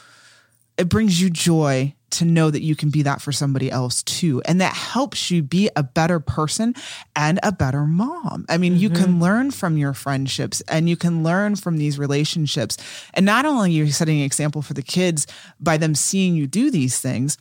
it 0.78 0.90
brings 0.90 1.22
you 1.22 1.30
joy 1.30 1.94
to 2.10 2.26
know 2.26 2.50
that 2.50 2.62
you 2.62 2.76
can 2.76 2.90
be 2.90 3.02
that 3.04 3.22
for 3.22 3.32
somebody 3.32 3.70
else 3.70 4.04
too. 4.04 4.42
And 4.46 4.62
that 4.62 4.74
helps 4.74 5.30
you 5.30 5.44
be 5.44 5.70
a 5.76 5.84
better 5.84 6.20
person 6.20 6.74
and 7.16 7.40
a 7.44 7.52
better 7.52 7.86
mom. 7.86 8.46
I 8.50 8.58
mean, 8.58 8.74
mm-hmm. 8.74 8.82
you 8.82 8.90
can 8.90 9.08
mm-hmm. 9.08 9.22
learn 9.22 9.52
from 9.52 9.78
your 9.78 9.94
friendships 9.94 10.62
and 10.62 10.90
you 10.90 10.96
can 10.96 11.24
learn 11.24 11.56
from 11.56 11.78
these 11.78 12.00
relationships. 12.00 12.78
And 13.14 13.26
not 13.26 13.46
only 13.46 13.70
are 13.80 13.84
you 13.84 13.92
setting 13.92 14.20
an 14.20 14.26
example 14.26 14.62
for 14.62 14.74
the 14.74 14.82
kids 14.82 15.28
by 15.60 15.78
them 15.78 15.96
seeing 15.96 16.36
you 16.36 16.48
do 16.48 16.72
these 16.72 17.00
things, 17.00 17.38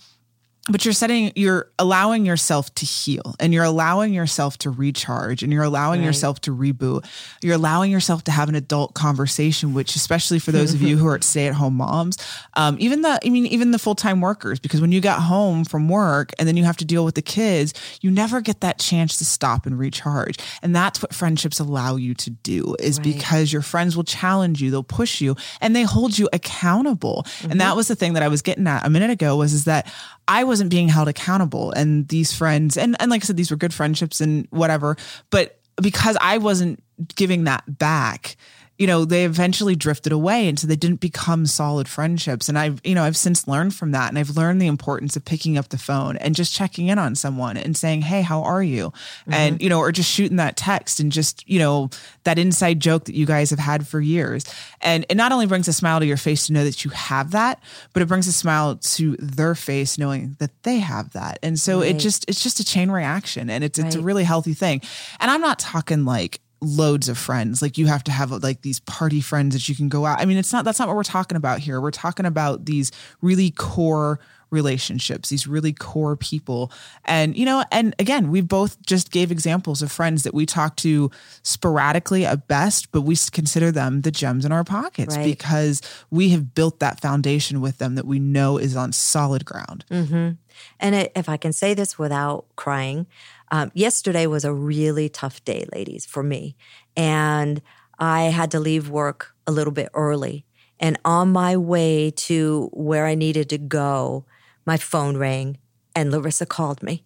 but 0.68 0.84
you're 0.84 0.94
setting 0.94 1.32
you're 1.36 1.70
allowing 1.78 2.26
yourself 2.26 2.74
to 2.74 2.84
heal 2.84 3.34
and 3.38 3.54
you're 3.54 3.64
allowing 3.64 4.12
yourself 4.12 4.58
to 4.58 4.70
recharge 4.70 5.42
and 5.42 5.52
you're 5.52 5.62
allowing 5.62 6.00
right. 6.00 6.06
yourself 6.06 6.40
to 6.40 6.54
reboot 6.54 7.06
you're 7.42 7.54
allowing 7.54 7.90
yourself 7.90 8.24
to 8.24 8.30
have 8.30 8.48
an 8.48 8.54
adult 8.54 8.94
conversation 8.94 9.74
which 9.74 9.94
especially 9.94 10.38
for 10.38 10.52
those 10.52 10.74
of 10.74 10.82
you 10.82 10.96
who 10.98 11.06
are 11.06 11.20
stay-at-home 11.20 11.74
moms 11.74 12.16
um, 12.54 12.76
even 12.80 13.02
the 13.02 13.18
i 13.24 13.28
mean 13.28 13.46
even 13.46 13.70
the 13.70 13.78
full-time 13.78 14.20
workers 14.20 14.58
because 14.58 14.80
when 14.80 14.92
you 14.92 15.00
got 15.00 15.22
home 15.22 15.64
from 15.64 15.88
work 15.88 16.32
and 16.38 16.48
then 16.48 16.56
you 16.56 16.64
have 16.64 16.76
to 16.76 16.84
deal 16.84 17.04
with 17.04 17.14
the 17.14 17.22
kids 17.22 17.72
you 18.00 18.10
never 18.10 18.40
get 18.40 18.60
that 18.60 18.78
chance 18.78 19.18
to 19.18 19.24
stop 19.24 19.66
and 19.66 19.78
recharge 19.78 20.38
and 20.62 20.74
that's 20.74 21.00
what 21.00 21.14
friendships 21.14 21.60
allow 21.60 21.96
you 21.96 22.14
to 22.14 22.30
do 22.30 22.74
is 22.80 22.98
right. 22.98 23.04
because 23.04 23.52
your 23.52 23.62
friends 23.62 23.96
will 23.96 24.04
challenge 24.04 24.60
you 24.60 24.70
they'll 24.70 24.82
push 24.82 25.20
you 25.20 25.36
and 25.60 25.76
they 25.76 25.82
hold 25.82 26.18
you 26.18 26.28
accountable 26.32 27.22
mm-hmm. 27.26 27.52
and 27.52 27.60
that 27.60 27.76
was 27.76 27.88
the 27.88 27.94
thing 27.94 28.14
that 28.14 28.22
i 28.22 28.28
was 28.28 28.42
getting 28.42 28.66
at 28.66 28.84
a 28.84 28.90
minute 28.90 29.10
ago 29.10 29.36
was 29.36 29.52
is 29.52 29.64
that 29.64 29.86
I 30.28 30.44
wasn't 30.56 30.70
being 30.70 30.88
held 30.88 31.06
accountable. 31.06 31.70
And 31.72 32.08
these 32.08 32.32
friends, 32.32 32.78
and, 32.78 32.96
and 32.98 33.10
like 33.10 33.22
I 33.22 33.26
said, 33.26 33.36
these 33.36 33.50
were 33.50 33.58
good 33.58 33.74
friendships 33.74 34.22
and 34.22 34.48
whatever. 34.48 34.96
But 35.28 35.60
because 35.82 36.16
I 36.18 36.38
wasn't 36.38 36.82
giving 37.14 37.44
that 37.44 37.62
back, 37.66 38.36
you 38.78 38.86
know, 38.86 39.04
they 39.04 39.24
eventually 39.24 39.74
drifted 39.74 40.12
away. 40.12 40.48
And 40.48 40.58
so 40.58 40.66
they 40.66 40.76
didn't 40.76 41.00
become 41.00 41.46
solid 41.46 41.88
friendships. 41.88 42.48
And 42.48 42.58
I've, 42.58 42.80
you 42.84 42.94
know, 42.94 43.04
I've 43.04 43.16
since 43.16 43.48
learned 43.48 43.74
from 43.74 43.92
that. 43.92 44.10
And 44.10 44.18
I've 44.18 44.36
learned 44.36 44.60
the 44.60 44.66
importance 44.66 45.16
of 45.16 45.24
picking 45.24 45.56
up 45.56 45.70
the 45.70 45.78
phone 45.78 46.16
and 46.18 46.34
just 46.34 46.54
checking 46.54 46.88
in 46.88 46.98
on 46.98 47.14
someone 47.14 47.56
and 47.56 47.76
saying, 47.76 48.02
Hey, 48.02 48.20
how 48.20 48.42
are 48.42 48.62
you? 48.62 48.90
Mm-hmm. 48.90 49.32
And, 49.32 49.62
you 49.62 49.70
know, 49.70 49.78
or 49.78 49.92
just 49.92 50.10
shooting 50.10 50.36
that 50.36 50.56
text 50.56 51.00
and 51.00 51.10
just, 51.10 51.48
you 51.48 51.58
know, 51.58 51.88
that 52.24 52.38
inside 52.38 52.80
joke 52.80 53.06
that 53.06 53.14
you 53.14 53.24
guys 53.24 53.50
have 53.50 53.58
had 53.58 53.86
for 53.86 54.00
years. 54.00 54.44
And 54.82 55.06
it 55.08 55.16
not 55.16 55.32
only 55.32 55.46
brings 55.46 55.68
a 55.68 55.72
smile 55.72 56.00
to 56.00 56.06
your 56.06 56.18
face 56.18 56.46
to 56.46 56.52
know 56.52 56.64
that 56.64 56.84
you 56.84 56.90
have 56.90 57.30
that, 57.30 57.62
but 57.94 58.02
it 58.02 58.06
brings 58.06 58.28
a 58.28 58.32
smile 58.32 58.76
to 58.76 59.16
their 59.18 59.54
face 59.54 59.96
knowing 59.96 60.36
that 60.38 60.50
they 60.64 60.78
have 60.78 61.12
that. 61.12 61.38
And 61.42 61.58
so 61.58 61.80
right. 61.80 61.94
it 61.94 61.98
just, 61.98 62.28
it's 62.28 62.42
just 62.42 62.60
a 62.60 62.64
chain 62.64 62.90
reaction 62.90 63.48
and 63.48 63.64
it's, 63.64 63.78
right. 63.78 63.86
it's 63.86 63.96
a 63.96 64.00
really 64.02 64.24
healthy 64.24 64.54
thing. 64.54 64.82
And 65.18 65.30
I'm 65.30 65.40
not 65.40 65.58
talking 65.58 66.04
like, 66.04 66.40
loads 66.60 67.08
of 67.08 67.18
friends. 67.18 67.62
Like 67.62 67.78
you 67.78 67.86
have 67.86 68.04
to 68.04 68.12
have 68.12 68.30
like 68.30 68.62
these 68.62 68.80
party 68.80 69.20
friends 69.20 69.54
that 69.54 69.68
you 69.68 69.74
can 69.74 69.88
go 69.88 70.06
out. 70.06 70.20
I 70.20 70.24
mean, 70.24 70.38
it's 70.38 70.52
not 70.52 70.64
that's 70.64 70.78
not 70.78 70.88
what 70.88 70.96
we're 70.96 71.02
talking 71.02 71.36
about 71.36 71.60
here. 71.60 71.80
We're 71.80 71.90
talking 71.90 72.26
about 72.26 72.64
these 72.64 72.92
really 73.20 73.50
core 73.50 74.20
relationships, 74.50 75.28
these 75.28 75.46
really 75.46 75.72
core 75.72 76.16
people. 76.16 76.70
And 77.04 77.36
you 77.36 77.44
know, 77.44 77.64
and 77.70 77.94
again, 77.98 78.30
we 78.30 78.40
both 78.40 78.80
just 78.86 79.10
gave 79.10 79.30
examples 79.30 79.82
of 79.82 79.90
friends 79.90 80.22
that 80.22 80.34
we 80.34 80.46
talk 80.46 80.76
to 80.76 81.10
sporadically 81.42 82.24
at 82.24 82.48
best, 82.48 82.92
but 82.92 83.02
we 83.02 83.16
consider 83.32 83.70
them 83.70 84.02
the 84.02 84.10
gems 84.10 84.44
in 84.44 84.52
our 84.52 84.64
pockets 84.64 85.16
right. 85.16 85.24
because 85.24 85.82
we 86.10 86.30
have 86.30 86.54
built 86.54 86.80
that 86.80 87.00
foundation 87.00 87.60
with 87.60 87.78
them 87.78 87.96
that 87.96 88.06
we 88.06 88.18
know 88.18 88.58
is 88.58 88.76
on 88.76 88.92
solid 88.92 89.44
ground. 89.44 89.84
Mm-hmm. 89.90 90.32
And 90.80 91.10
if 91.14 91.28
I 91.28 91.36
can 91.36 91.52
say 91.52 91.74
this 91.74 91.98
without 91.98 92.46
crying, 92.56 93.06
um, 93.50 93.70
yesterday 93.74 94.26
was 94.26 94.44
a 94.44 94.52
really 94.52 95.08
tough 95.08 95.44
day, 95.44 95.66
ladies, 95.72 96.04
for 96.04 96.22
me. 96.22 96.56
And 96.96 97.62
I 97.98 98.24
had 98.24 98.50
to 98.52 98.60
leave 98.60 98.90
work 98.90 99.34
a 99.46 99.52
little 99.52 99.72
bit 99.72 99.88
early. 99.94 100.44
And 100.78 100.98
on 101.04 101.32
my 101.32 101.56
way 101.56 102.10
to 102.10 102.68
where 102.72 103.06
I 103.06 103.14
needed 103.14 103.48
to 103.50 103.58
go, 103.58 104.24
my 104.66 104.76
phone 104.76 105.16
rang 105.16 105.58
and 105.94 106.10
Larissa 106.10 106.44
called 106.44 106.82
me. 106.82 107.04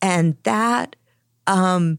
And 0.00 0.36
that, 0.44 0.96
um, 1.46 1.98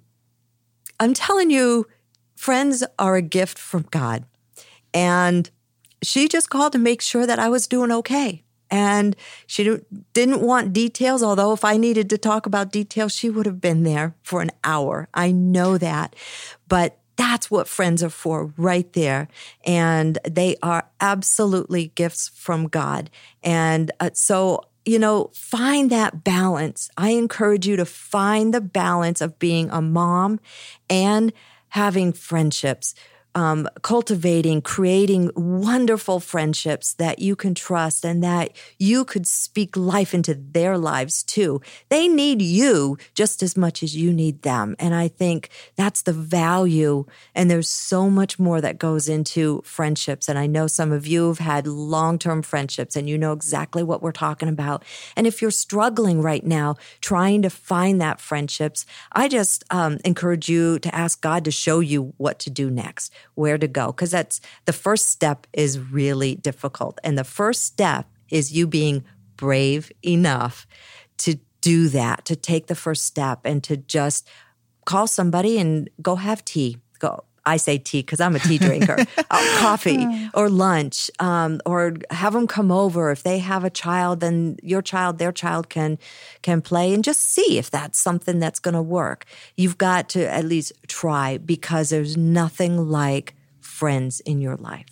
I'm 0.99 1.13
telling 1.13 1.49
you, 1.49 1.87
friends 2.35 2.83
are 2.97 3.15
a 3.15 3.21
gift 3.21 3.59
from 3.59 3.87
God. 3.91 4.25
And 4.93 5.49
she 6.01 6.27
just 6.27 6.49
called 6.49 6.73
to 6.73 6.79
make 6.79 7.01
sure 7.01 7.25
that 7.27 7.39
I 7.39 7.49
was 7.49 7.67
doing 7.67 7.91
okay. 7.91 8.43
And 8.71 9.17
she 9.45 9.79
didn't 10.13 10.41
want 10.41 10.71
details, 10.71 11.21
although 11.21 11.51
if 11.51 11.65
I 11.65 11.75
needed 11.75 12.09
to 12.09 12.17
talk 12.17 12.45
about 12.45 12.71
details, 12.71 13.13
she 13.13 13.29
would 13.29 13.45
have 13.45 13.59
been 13.59 13.83
there 13.83 14.15
for 14.23 14.41
an 14.41 14.51
hour. 14.63 15.09
I 15.13 15.31
know 15.31 15.77
that. 15.77 16.15
But 16.69 16.97
that's 17.17 17.51
what 17.51 17.67
friends 17.67 18.01
are 18.01 18.09
for 18.09 18.53
right 18.57 18.91
there. 18.93 19.27
And 19.65 20.17
they 20.23 20.55
are 20.63 20.87
absolutely 21.01 21.91
gifts 21.95 22.29
from 22.29 22.67
God. 22.67 23.09
And 23.43 23.91
uh, 23.99 24.11
so, 24.13 24.61
you 24.85 24.97
know, 24.97 25.29
find 25.33 25.91
that 25.91 26.23
balance. 26.23 26.89
I 26.97 27.09
encourage 27.09 27.67
you 27.67 27.75
to 27.75 27.85
find 27.85 28.53
the 28.53 28.61
balance 28.61 29.19
of 29.21 29.37
being 29.37 29.69
a 29.69 29.81
mom 29.81 30.39
and 30.89 31.33
having 31.69 32.13
friendships 32.13 32.95
um, 33.35 33.67
cultivating, 33.81 34.61
creating 34.61 35.31
wonderful 35.35 36.19
friendships 36.19 36.93
that 36.95 37.19
you 37.19 37.35
can 37.35 37.55
trust 37.55 38.03
and 38.03 38.23
that 38.23 38.51
you 38.77 39.05
could 39.05 39.25
speak 39.25 39.77
life 39.77 40.13
into 40.13 40.33
their 40.33 40.77
lives 40.77 41.23
too. 41.23 41.61
They 41.89 42.07
need 42.07 42.41
you 42.41 42.97
just 43.13 43.41
as 43.41 43.55
much 43.55 43.83
as 43.83 43.95
you 43.95 44.11
need 44.11 44.41
them. 44.41 44.75
And 44.79 44.93
I 44.93 45.07
think 45.07 45.49
that's 45.75 46.01
the 46.01 46.13
value. 46.13 47.05
And 47.33 47.49
there's 47.49 47.69
so 47.69 48.09
much 48.09 48.37
more 48.37 48.59
that 48.59 48.79
goes 48.79 49.07
into 49.07 49.61
friendships. 49.63 50.27
And 50.27 50.37
I 50.37 50.47
know 50.47 50.67
some 50.67 50.91
of 50.91 51.07
you 51.07 51.27
have 51.29 51.39
had 51.39 51.67
long 51.67 52.19
term 52.19 52.41
friendships 52.41 52.95
and 52.95 53.09
you 53.09 53.17
know 53.17 53.31
exactly 53.31 53.83
what 53.83 54.01
we're 54.01 54.11
talking 54.11 54.49
about. 54.49 54.83
And 55.15 55.25
if 55.25 55.41
you're 55.41 55.51
struggling 55.51 56.21
right 56.21 56.45
now 56.45 56.75
trying 56.99 57.41
to 57.43 57.49
find 57.49 58.01
that 58.01 58.19
friendships, 58.19 58.85
I 59.13 59.27
just 59.27 59.63
um, 59.69 59.99
encourage 60.03 60.49
you 60.49 60.79
to 60.79 60.93
ask 60.93 61.21
God 61.21 61.45
to 61.45 61.51
show 61.51 61.79
you 61.79 62.13
what 62.17 62.39
to 62.39 62.49
do 62.49 62.69
next 62.69 63.13
where 63.35 63.57
to 63.57 63.67
go 63.67 63.87
because 63.87 64.11
that's 64.11 64.41
the 64.65 64.73
first 64.73 65.09
step 65.09 65.47
is 65.53 65.79
really 65.79 66.35
difficult. 66.35 66.99
And 67.03 67.17
the 67.17 67.23
first 67.23 67.63
step 67.63 68.07
is 68.29 68.51
you 68.51 68.67
being 68.67 69.03
brave 69.35 69.91
enough 70.05 70.67
to 71.17 71.39
do 71.61 71.89
that 71.89 72.25
to 72.25 72.35
take 72.35 72.67
the 72.67 72.75
first 72.75 73.05
step 73.05 73.41
and 73.45 73.63
to 73.63 73.77
just 73.77 74.27
call 74.85 75.07
somebody 75.07 75.59
and 75.59 75.89
go 76.01 76.15
have 76.15 76.43
tea 76.43 76.77
go 76.99 77.23
I 77.45 77.57
say 77.57 77.77
tea 77.77 78.01
because 78.01 78.19
I'm 78.19 78.35
a 78.35 78.39
tea 78.39 78.57
drinker, 78.57 78.97
uh, 79.17 79.59
coffee 79.59 80.05
or 80.33 80.49
lunch, 80.49 81.09
um, 81.19 81.59
or 81.65 81.95
have 82.11 82.33
them 82.33 82.47
come 82.47 82.71
over. 82.71 83.11
If 83.11 83.23
they 83.23 83.39
have 83.39 83.63
a 83.63 83.69
child, 83.69 84.19
then 84.19 84.57
your 84.61 84.81
child, 84.81 85.17
their 85.17 85.31
child 85.31 85.69
can 85.69 85.97
can 86.41 86.61
play 86.61 86.93
and 86.93 87.03
just 87.03 87.21
see 87.21 87.57
if 87.57 87.71
that's 87.71 87.99
something 87.99 88.39
that's 88.39 88.59
going 88.59 88.75
to 88.75 88.81
work. 88.81 89.25
You've 89.55 89.77
got 89.77 90.09
to 90.09 90.29
at 90.31 90.45
least 90.45 90.73
try 90.87 91.37
because 91.37 91.89
there's 91.89 92.15
nothing 92.15 92.89
like 92.89 93.35
friends 93.59 94.19
in 94.21 94.41
your 94.41 94.57
life. 94.57 94.85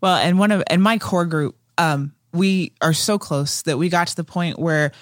Well, 0.00 0.16
and 0.16 0.38
one 0.38 0.52
of 0.52 0.62
and 0.68 0.82
my 0.82 0.98
core 0.98 1.26
group, 1.26 1.56
um, 1.78 2.12
we 2.32 2.72
are 2.80 2.92
so 2.92 3.18
close 3.18 3.62
that 3.62 3.78
we 3.78 3.88
got 3.88 4.08
to 4.08 4.16
the 4.16 4.24
point 4.24 4.58
where 4.58 4.92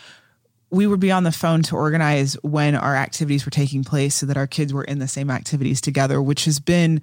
we 0.71 0.87
would 0.87 1.01
be 1.01 1.13
on 1.13 1.23
the 1.23 1.33
phone 1.33 1.63
to 1.63 1.77
organize 1.77 2.35
when 2.43 2.75
our 2.75 2.97
activities 2.97 3.45
were 3.47 3.51
taking 3.51 3.85
place 3.85 4.15
so 4.15 4.27
that 4.27 4.37
our 4.37 4.47
kids 4.47 4.73
were 4.73 4.85
in 4.85 4.99
the 4.99 5.09
same 5.09 5.31
activities 5.31 5.81
together, 5.81 6.21
which 6.21 6.45
has 6.45 6.59
been 6.59 7.01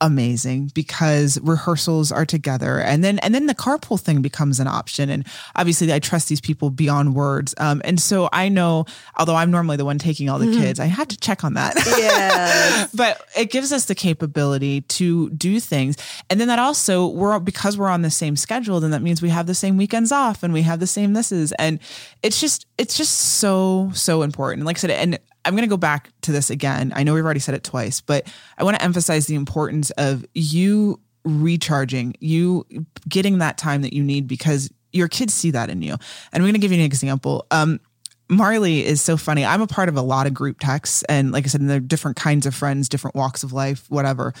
amazing 0.00 0.70
because 0.74 1.38
rehearsals 1.42 2.12
are 2.12 2.26
together. 2.26 2.80
And 2.80 3.02
then 3.02 3.18
and 3.20 3.34
then 3.34 3.46
the 3.46 3.54
carpool 3.54 3.98
thing 4.00 4.22
becomes 4.22 4.60
an 4.60 4.66
option. 4.66 5.08
And 5.08 5.26
obviously 5.56 5.92
i 5.92 5.98
trust 5.98 6.28
these 6.28 6.40
people 6.40 6.70
beyond 6.70 7.14
words. 7.14 7.54
Um, 7.58 7.80
and 7.84 8.00
so 8.00 8.28
i 8.32 8.48
know 8.48 8.86
although 9.16 9.36
i'm 9.36 9.50
normally 9.50 9.76
the 9.76 9.84
one 9.84 9.98
taking 9.98 10.28
all 10.28 10.38
the 10.38 10.46
mm-hmm. 10.46 10.60
kids 10.60 10.80
i 10.80 10.86
had 10.86 11.10
to 11.10 11.16
check 11.16 11.44
on 11.44 11.54
that. 11.54 11.74
Yes. 12.04 12.90
but 12.92 13.20
it 13.36 13.50
gives 13.50 13.72
us 13.72 13.86
the 13.86 13.94
capability 13.94 14.82
to 14.82 15.30
do 15.30 15.60
things. 15.60 15.96
And 16.28 16.40
then 16.40 16.48
that 16.48 16.58
also 16.58 17.06
we're 17.06 17.38
because 17.38 17.78
we're 17.78 17.88
on 17.88 18.02
the 18.02 18.10
same 18.10 18.36
schedule 18.36 18.80
then 18.80 18.90
that 18.90 19.02
means 19.02 19.22
we 19.22 19.28
have 19.30 19.46
the 19.46 19.54
same 19.54 19.76
weekends 19.76 20.12
off 20.12 20.42
and 20.42 20.52
we 20.52 20.62
have 20.62 20.80
the 20.80 20.86
same 20.86 21.14
thises 21.14 21.52
and 21.58 21.78
it's 22.22 22.40
just 22.40 22.66
it's 22.78 22.96
just 22.96 23.14
so 23.38 23.90
so 23.94 24.22
important. 24.22 24.64
Like 24.64 24.76
i 24.76 24.80
said 24.80 24.90
and 24.90 25.18
I'm 25.44 25.54
going 25.54 25.62
to 25.62 25.68
go 25.68 25.76
back 25.76 26.10
to 26.22 26.32
this 26.32 26.50
again. 26.50 26.92
I 26.94 27.02
know 27.02 27.14
we've 27.14 27.24
already 27.24 27.40
said 27.40 27.54
it 27.54 27.64
twice, 27.64 28.00
but 28.00 28.26
I 28.58 28.64
want 28.64 28.76
to 28.76 28.82
emphasize 28.82 29.26
the 29.26 29.34
importance 29.34 29.90
of 29.92 30.24
you 30.34 31.00
recharging, 31.24 32.14
you 32.20 32.66
getting 33.08 33.38
that 33.38 33.58
time 33.58 33.82
that 33.82 33.92
you 33.92 34.02
need 34.02 34.26
because 34.26 34.70
your 34.92 35.08
kids 35.08 35.34
see 35.34 35.50
that 35.50 35.70
in 35.70 35.82
you. 35.82 35.92
And 35.92 36.00
I'm 36.34 36.42
going 36.42 36.54
to 36.54 36.58
give 36.58 36.72
you 36.72 36.78
an 36.78 36.84
example. 36.84 37.46
Um, 37.50 37.80
Marley 38.28 38.84
is 38.84 39.02
so 39.02 39.16
funny. 39.16 39.44
I'm 39.44 39.60
a 39.60 39.66
part 39.66 39.88
of 39.88 39.96
a 39.96 40.02
lot 40.02 40.26
of 40.26 40.32
group 40.32 40.58
texts, 40.58 41.02
and 41.08 41.30
like 41.32 41.44
I 41.44 41.48
said, 41.48 41.66
they're 41.68 41.80
different 41.80 42.16
kinds 42.16 42.46
of 42.46 42.54
friends, 42.54 42.88
different 42.88 43.14
walks 43.14 43.42
of 43.42 43.52
life, 43.52 43.84
whatever. 43.90 44.32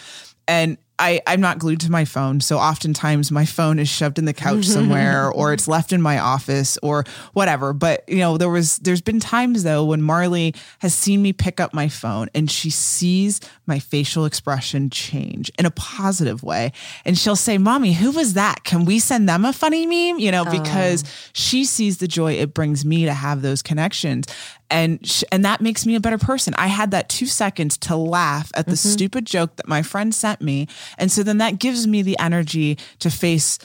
And 0.46 0.78
I, 0.98 1.20
I'm 1.26 1.40
not 1.40 1.58
glued 1.58 1.80
to 1.80 1.90
my 1.90 2.04
phone. 2.04 2.40
So 2.40 2.56
oftentimes 2.56 3.32
my 3.32 3.44
phone 3.44 3.80
is 3.80 3.88
shoved 3.88 4.18
in 4.18 4.26
the 4.26 4.32
couch 4.32 4.64
somewhere 4.64 5.28
or 5.34 5.52
it's 5.52 5.66
left 5.66 5.92
in 5.92 6.00
my 6.00 6.18
office 6.18 6.78
or 6.82 7.04
whatever. 7.32 7.72
But 7.72 8.08
you 8.08 8.18
know, 8.18 8.38
there 8.38 8.48
was 8.48 8.78
there's 8.78 9.00
been 9.00 9.18
times 9.18 9.64
though 9.64 9.84
when 9.84 10.02
Marley 10.02 10.54
has 10.78 10.94
seen 10.94 11.20
me 11.20 11.32
pick 11.32 11.58
up 11.58 11.74
my 11.74 11.88
phone 11.88 12.28
and 12.32 12.48
she 12.48 12.70
sees 12.70 13.40
my 13.66 13.80
facial 13.80 14.24
expression 14.24 14.88
change 14.88 15.50
in 15.58 15.66
a 15.66 15.70
positive 15.72 16.44
way. 16.44 16.70
And 17.04 17.18
she'll 17.18 17.34
say, 17.34 17.58
Mommy, 17.58 17.92
who 17.92 18.12
was 18.12 18.34
that? 18.34 18.62
Can 18.62 18.84
we 18.84 19.00
send 19.00 19.28
them 19.28 19.44
a 19.44 19.52
funny 19.52 19.86
meme? 19.86 20.20
You 20.20 20.30
know, 20.30 20.44
because 20.44 21.02
oh. 21.04 21.30
she 21.32 21.64
sees 21.64 21.98
the 21.98 22.08
joy 22.08 22.34
it 22.34 22.54
brings 22.54 22.84
me 22.84 23.04
to 23.06 23.14
have 23.14 23.42
those 23.42 23.62
connections 23.62 24.26
and 24.70 25.06
sh- 25.06 25.24
and 25.30 25.44
that 25.44 25.60
makes 25.60 25.86
me 25.86 25.94
a 25.94 26.00
better 26.00 26.18
person. 26.18 26.54
I 26.56 26.68
had 26.68 26.90
that 26.92 27.08
2 27.08 27.26
seconds 27.26 27.76
to 27.78 27.96
laugh 27.96 28.50
at 28.54 28.66
the 28.66 28.72
mm-hmm. 28.72 28.88
stupid 28.88 29.26
joke 29.26 29.56
that 29.56 29.68
my 29.68 29.82
friend 29.82 30.14
sent 30.14 30.40
me 30.40 30.68
and 30.98 31.10
so 31.10 31.22
then 31.22 31.38
that 31.38 31.58
gives 31.58 31.86
me 31.86 32.02
the 32.02 32.18
energy 32.18 32.78
to 33.00 33.10
face 33.10 33.58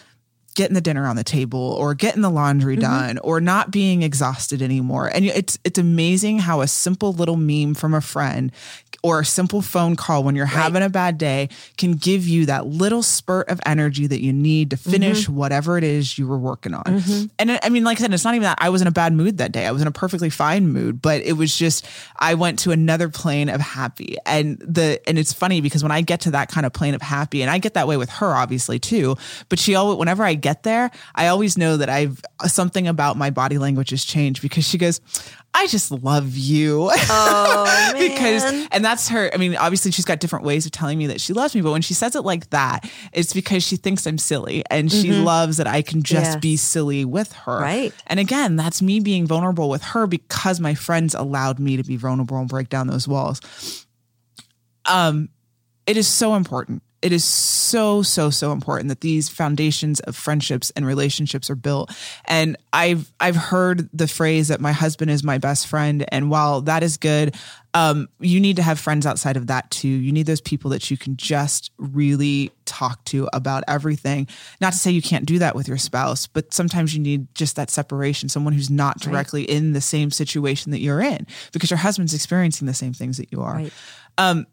getting 0.55 0.75
the 0.75 0.81
dinner 0.81 1.07
on 1.07 1.15
the 1.15 1.23
table 1.23 1.73
or 1.79 1.93
getting 1.93 2.21
the 2.21 2.29
laundry 2.29 2.75
mm-hmm. 2.75 2.81
done 2.81 3.17
or 3.19 3.39
not 3.39 3.71
being 3.71 4.01
exhausted 4.01 4.61
anymore. 4.61 5.07
And 5.07 5.25
it's 5.25 5.57
it's 5.63 5.79
amazing 5.79 6.39
how 6.39 6.59
a 6.59 6.67
simple 6.67 7.13
little 7.13 7.37
meme 7.37 7.75
from 7.75 7.93
a 7.93 8.01
friend 8.01 8.51
or 9.01 9.19
a 9.19 9.25
simple 9.25 9.61
phone 9.61 9.95
call 9.95 10.23
when 10.23 10.35
you're 10.35 10.45
right. 10.45 10.53
having 10.53 10.83
a 10.83 10.89
bad 10.89 11.17
day 11.17 11.49
can 11.77 11.93
give 11.93 12.27
you 12.27 12.45
that 12.47 12.67
little 12.67 13.01
spurt 13.01 13.49
of 13.49 13.59
energy 13.65 14.07
that 14.07 14.21
you 14.21 14.33
need 14.33 14.71
to 14.71 14.77
finish 14.77 15.23
mm-hmm. 15.23 15.35
whatever 15.35 15.77
it 15.77 15.83
is 15.83 16.17
you 16.17 16.27
were 16.27 16.37
working 16.37 16.73
on. 16.73 16.83
Mm-hmm. 16.83 17.25
And 17.39 17.59
I 17.63 17.69
mean, 17.69 17.83
like 17.83 17.97
I 17.99 18.01
said, 18.01 18.13
it's 18.13 18.23
not 18.23 18.35
even 18.35 18.43
that 18.43 18.57
I 18.59 18.69
was 18.69 18.81
in 18.81 18.87
a 18.87 18.91
bad 18.91 19.13
mood 19.13 19.37
that 19.37 19.51
day. 19.51 19.65
I 19.65 19.71
was 19.71 19.81
in 19.81 19.87
a 19.87 19.91
perfectly 19.91 20.29
fine 20.29 20.67
mood, 20.67 21.01
but 21.01 21.21
it 21.21 21.33
was 21.33 21.55
just 21.55 21.85
I 22.17 22.33
went 22.33 22.59
to 22.59 22.71
another 22.71 23.09
plane 23.09 23.49
of 23.49 23.61
happy. 23.61 24.17
And 24.25 24.57
the 24.59 24.99
and 25.07 25.17
it's 25.17 25.33
funny 25.33 25.61
because 25.61 25.83
when 25.83 25.91
I 25.91 26.01
get 26.01 26.21
to 26.21 26.31
that 26.31 26.49
kind 26.49 26.65
of 26.65 26.73
plane 26.73 26.93
of 26.93 27.01
happy, 27.01 27.41
and 27.41 27.49
I 27.49 27.57
get 27.57 27.75
that 27.75 27.87
way 27.87 27.97
with 27.97 28.09
her 28.09 28.33
obviously 28.33 28.79
too, 28.79 29.15
but 29.47 29.59
she 29.59 29.75
always 29.75 29.97
whenever 29.97 30.23
I 30.23 30.33
get 30.33 30.63
there, 30.63 30.91
I 31.15 31.27
always 31.27 31.57
know 31.57 31.77
that 31.77 31.89
I've 31.89 32.21
something 32.47 32.87
about 32.87 33.17
my 33.17 33.29
body 33.29 33.57
language 33.57 33.91
has 33.91 34.03
changed 34.03 34.41
because 34.41 34.65
she 34.65 34.77
goes, 34.77 35.01
I 35.53 35.67
just 35.67 35.91
love 35.91 36.37
you. 36.37 36.89
Oh, 36.93 37.93
because, 37.97 38.43
and 38.71 38.85
that's 38.85 39.09
her. 39.09 39.31
I 39.33 39.37
mean, 39.37 39.55
obviously, 39.55 39.91
she's 39.91 40.05
got 40.05 40.19
different 40.19 40.45
ways 40.45 40.65
of 40.65 40.71
telling 40.71 40.97
me 40.97 41.07
that 41.07 41.19
she 41.19 41.33
loves 41.33 41.55
me, 41.55 41.61
but 41.61 41.71
when 41.71 41.81
she 41.81 41.93
says 41.93 42.15
it 42.15 42.21
like 42.21 42.49
that, 42.51 42.89
it's 43.11 43.33
because 43.33 43.63
she 43.63 43.75
thinks 43.75 44.05
I'm 44.05 44.17
silly 44.17 44.63
and 44.69 44.91
she 44.91 45.09
mm-hmm. 45.09 45.23
loves 45.23 45.57
that 45.57 45.67
I 45.67 45.81
can 45.81 46.03
just 46.03 46.33
yes. 46.33 46.35
be 46.37 46.55
silly 46.55 47.03
with 47.03 47.33
her. 47.33 47.59
Right. 47.59 47.93
And 48.07 48.19
again, 48.19 48.55
that's 48.55 48.81
me 48.81 48.99
being 48.99 49.25
vulnerable 49.25 49.69
with 49.69 49.81
her 49.83 50.07
because 50.07 50.59
my 50.59 50.75
friends 50.75 51.15
allowed 51.15 51.59
me 51.59 51.77
to 51.77 51.83
be 51.83 51.97
vulnerable 51.97 52.37
and 52.37 52.47
break 52.47 52.69
down 52.69 52.87
those 52.87 53.07
walls. 53.07 53.85
Um, 54.85 55.29
it 55.87 55.97
is 55.97 56.07
so 56.07 56.35
important 56.35 56.83
it 57.01 57.13
is 57.13 57.23
so 57.23 58.01
so 58.01 58.29
so 58.29 58.51
important 58.51 58.89
that 58.89 59.01
these 59.01 59.29
foundations 59.29 59.99
of 60.01 60.15
friendships 60.15 60.71
and 60.75 60.85
relationships 60.85 61.49
are 61.49 61.55
built. 61.55 61.91
And 62.25 62.57
i've 62.73 63.11
i've 63.19 63.35
heard 63.35 63.89
the 63.93 64.07
phrase 64.07 64.49
that 64.49 64.59
my 64.59 64.71
husband 64.71 65.11
is 65.11 65.23
my 65.23 65.37
best 65.37 65.67
friend. 65.67 66.05
And 66.09 66.29
while 66.29 66.61
that 66.61 66.83
is 66.83 66.97
good 66.97 67.35
um, 67.75 68.09
you 68.19 68.39
need 68.39 68.55
to 68.55 68.63
have 68.63 68.79
friends 68.79 69.05
outside 69.05 69.37
of 69.37 69.45
that 69.45 69.69
too. 69.69 69.87
You 69.87 70.11
need 70.11 70.25
those 70.25 70.41
people 70.41 70.71
that 70.71 70.89
you 70.89 70.97
can 70.97 71.17
just 71.17 71.69
really 71.77 72.51
talk 72.65 73.05
to 73.05 73.29
about 73.31 73.63
everything. 73.67 74.27
Not 74.59 74.73
to 74.73 74.79
say 74.79 74.89
you 74.89 75.03
can't 75.03 75.25
do 75.25 75.37
that 75.39 75.55
with 75.55 75.67
your 75.67 75.77
spouse 75.77 76.25
but 76.27 76.53
sometimes 76.53 76.95
you 76.95 76.99
need 76.99 77.33
just 77.35 77.55
that 77.55 77.69
separation 77.69 78.27
someone 78.27 78.53
who's 78.53 78.69
not 78.69 78.99
directly 78.99 79.41
right. 79.41 79.49
in 79.49 79.73
the 79.73 79.81
same 79.81 80.09
situation 80.11 80.71
that 80.71 80.79
you're 80.79 81.01
in 81.01 81.27
because 81.53 81.69
your 81.69 81.77
husband's 81.77 82.13
experiencing 82.13 82.65
the 82.65 82.73
same 82.73 82.93
things 82.93 83.17
that 83.17 83.31
you 83.31 83.41
are. 83.41 83.55
Right. 83.55 83.73
um, 84.17 84.47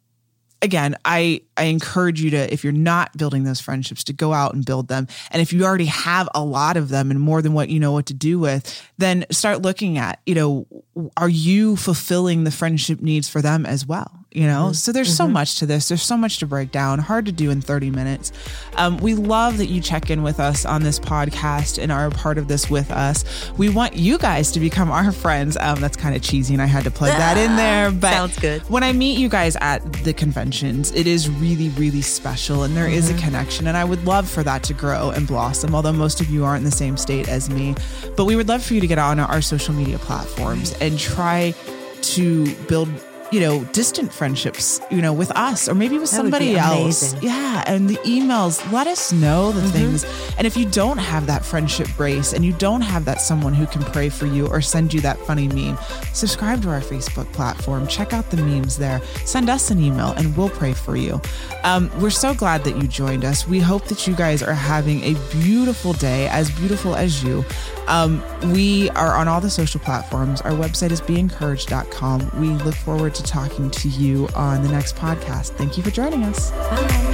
again, 0.63 0.97
I 1.05 1.43
I 1.57 1.65
encourage 1.65 2.21
you 2.21 2.31
to 2.31 2.53
if 2.53 2.65
you're 2.65 2.73
not 2.73 3.17
building 3.17 3.45
those 3.45 3.61
friendships 3.61 4.05
to 4.05 4.13
go 4.13 4.33
out 4.33 4.55
and 4.55 4.65
build 4.65 4.89
them. 4.89 5.09
And 5.31 5.43
if 5.43 5.53
you 5.53 5.65
already 5.65 5.87
have 5.87 6.29
a 6.35 6.45
lot 6.45 6.77
of 6.77 6.89
them 6.89 7.11
and 7.11 7.21
more 7.21 7.43
than 7.43 7.53
what 7.53 7.69
you 7.69 7.81
know 7.81 7.93
what 7.93 8.07
to 8.07 8.15
do 8.15 8.39
with, 8.39 8.83
then 8.99 9.25
start 9.31 9.63
looking 9.63 9.99
at, 9.99 10.21
you 10.27 10.35
know, 10.35 10.67
are 11.17 11.29
you 11.29 11.77
fulfilling 11.77 12.45
the 12.45 12.51
friendship 12.51 13.01
needs 13.01 13.29
for 13.29 13.43
them 13.43 13.67
as 13.67 13.87
well? 13.87 14.27
you 14.37 14.47
know? 14.47 14.65
Mm-hmm. 14.65 14.73
So 14.75 14.93
there's 14.93 15.09
mm-hmm. 15.09 15.17
so 15.17 15.29
much 15.29 15.59
to 15.61 15.67
this. 15.67 15.89
There's 15.89 16.03
so 16.03 16.17
much 16.17 16.39
to 16.39 16.47
break 16.47 16.71
down, 16.71 16.99
hard 16.99 17.25
to 17.25 17.33
do 17.33 17.51
in 17.51 17.63
30 17.63 17.91
minutes. 17.91 18.33
Um, 18.77 18.99
we 18.99 19.15
love 19.15 19.57
that 19.57 19.67
you 19.67 19.81
check 19.81 20.11
in 20.11 20.23
with 20.23 20.39
us 20.39 20.67
on 20.67 20.83
this 20.83 20.99
podcast 20.99 21.83
and 21.83 21.91
are 21.91 22.07
a 22.07 22.11
part 22.11 22.37
of 22.37 22.47
this 22.47 22.69
with 22.69 22.91
us. 22.91 23.25
We 23.57 23.71
want 23.71 23.95
you 23.95 24.19
guys 24.19 24.53
to 24.53 24.61
become 24.61 24.91
our 24.91 25.11
friends. 25.11 25.57
Um, 25.57 25.81
that's 25.81 25.97
kind 25.97 26.15
of 26.15 26.21
cheesy, 26.21 26.53
and 26.53 26.63
I 26.63 26.67
had 26.67 26.85
to 26.85 26.91
plug 26.91 27.13
that 27.13 27.39
in 27.39 27.57
there. 27.57 27.91
But 27.97 28.13
sounds 28.13 28.39
good. 28.39 28.61
When 28.69 28.83
I 28.83 28.93
meet 28.93 29.19
you 29.19 29.29
guys 29.29 29.57
at 29.63 29.81
the 30.05 30.13
conventions, 30.13 30.93
it 30.93 31.07
is 31.07 31.31
really, 31.31 31.46
really 31.47 31.69
really 31.71 32.03
special, 32.03 32.65
and 32.65 32.77
there 32.77 32.87
mm-hmm. 32.87 32.95
is 32.95 33.11
a 33.11 33.13
mm-hmm. 33.13 33.25
connection. 33.25 33.67
And 33.67 33.77
I 33.77 33.85
would 33.85 34.05
love 34.05 34.29
for 34.29 34.43
that 34.43 34.63
to 34.65 34.75
grow 34.75 35.11
and 35.11 35.27
blossom. 35.27 35.75
Although 35.75 35.93
most 35.93 36.21
of 36.21 36.29
you 36.29 36.45
aren't 36.45 36.59
in 36.59 36.65
the 36.65 36.71
same 36.71 36.97
state 36.97 37.29
as 37.29 37.49
me, 37.49 37.75
but 38.17 38.25
we 38.25 38.37
would 38.37 38.49
love 38.49 38.65
for 38.65 38.75
you 38.75 38.81
to 38.81 38.87
get 38.87 38.99
on 38.99 39.21
our 39.21 39.41
social 39.41 39.75
media 39.75 39.99
platforms 39.99 40.73
and 40.81 40.99
try 40.99 41.55
to 42.03 42.55
build 42.67 42.89
you 43.33 43.41
know, 43.41 43.65
distant 43.67 44.13
friendships, 44.13 44.81
you 44.91 45.03
know, 45.03 45.13
with 45.13 45.31
us 45.33 45.69
or 45.69 45.75
maybe 45.75 45.99
with 45.99 46.11
that 46.11 46.17
somebody 46.17 46.57
else. 46.57 47.15
Yeah. 47.23 47.65
And 47.67 47.89
the 47.89 47.97
emails, 47.99 48.71
let 48.73 48.87
us 48.87 49.13
know 49.13 49.53
the 49.53 49.61
mm-hmm. 49.61 49.71
things. 49.71 50.35
And 50.39 50.47
if 50.47 50.57
you 50.57 50.67
don't 50.67 50.99
have 50.99 51.27
that 51.27 51.45
friendship 51.45 51.89
brace 51.97 52.33
and 52.33 52.45
you 52.45 52.53
don't 52.53 52.83
have 52.83 53.05
that 53.07 53.21
someone 53.21 53.55
who 53.55 53.67
can 53.67 53.83
pray 53.83 54.09
for 54.09 54.27
you 54.27 54.47
or 54.47 54.61
send 54.61 54.95
you 54.95 55.01
that 55.01 55.19
funny 55.19 55.49
meme, 55.49 55.77
subscribe 56.13 56.63
to 56.63 56.71
our 56.71 56.81
Facebook 56.81 57.31
platform. 57.33 57.87
Check 57.87 58.13
out 58.13 58.31
the 58.31 58.37
memes 58.37 58.77
there. 58.77 59.03
Send 59.25 59.51
us 59.51 59.71
an 59.71 59.81
email 59.81 60.13
and 60.13 60.37
we'll 60.37 60.51
pray 60.51 60.73
for 60.73 60.97
you. 60.97 61.21
Um, 61.65 61.91
we're 62.01 62.11
so 62.11 62.35
glad 62.35 62.63
that 62.65 62.77
you 62.77 62.87
joined 62.87 63.25
us. 63.25 63.49
We 63.49 63.59
hope 63.59 63.87
that 63.87 64.07
you 64.07 64.15
guys 64.15 64.43
are 64.43 64.55
having 64.55 65.03
a 65.03 65.15
beautiful 65.33 65.93
day, 65.95 66.29
as 66.29 66.51
beautiful 66.51 66.95
as 66.95 67.25
you. 67.25 67.45
Um, 67.89 68.23
we 68.53 68.91
are 68.91 69.15
on 69.15 69.29
all 69.29 69.41
the 69.41 69.51
social 69.51 69.81
platforms. 69.81 70.41
Our 70.41 70.53
website 70.53 70.91
is 70.91 71.01
beencouraged.com. 71.01 72.31
We 72.41 72.49
look 72.65 72.75
forward 72.75 73.15
to 73.17 73.23
talking 73.23 73.71
to 73.71 73.89
you 73.89 74.29
on 74.35 74.63
the 74.63 74.69
next 74.69 74.97
podcast. 74.97 75.51
Thank 75.51 75.77
you 75.77 75.83
for 75.83 75.91
joining 75.91 76.23
us. 76.25 76.51
Bye. 76.51 77.06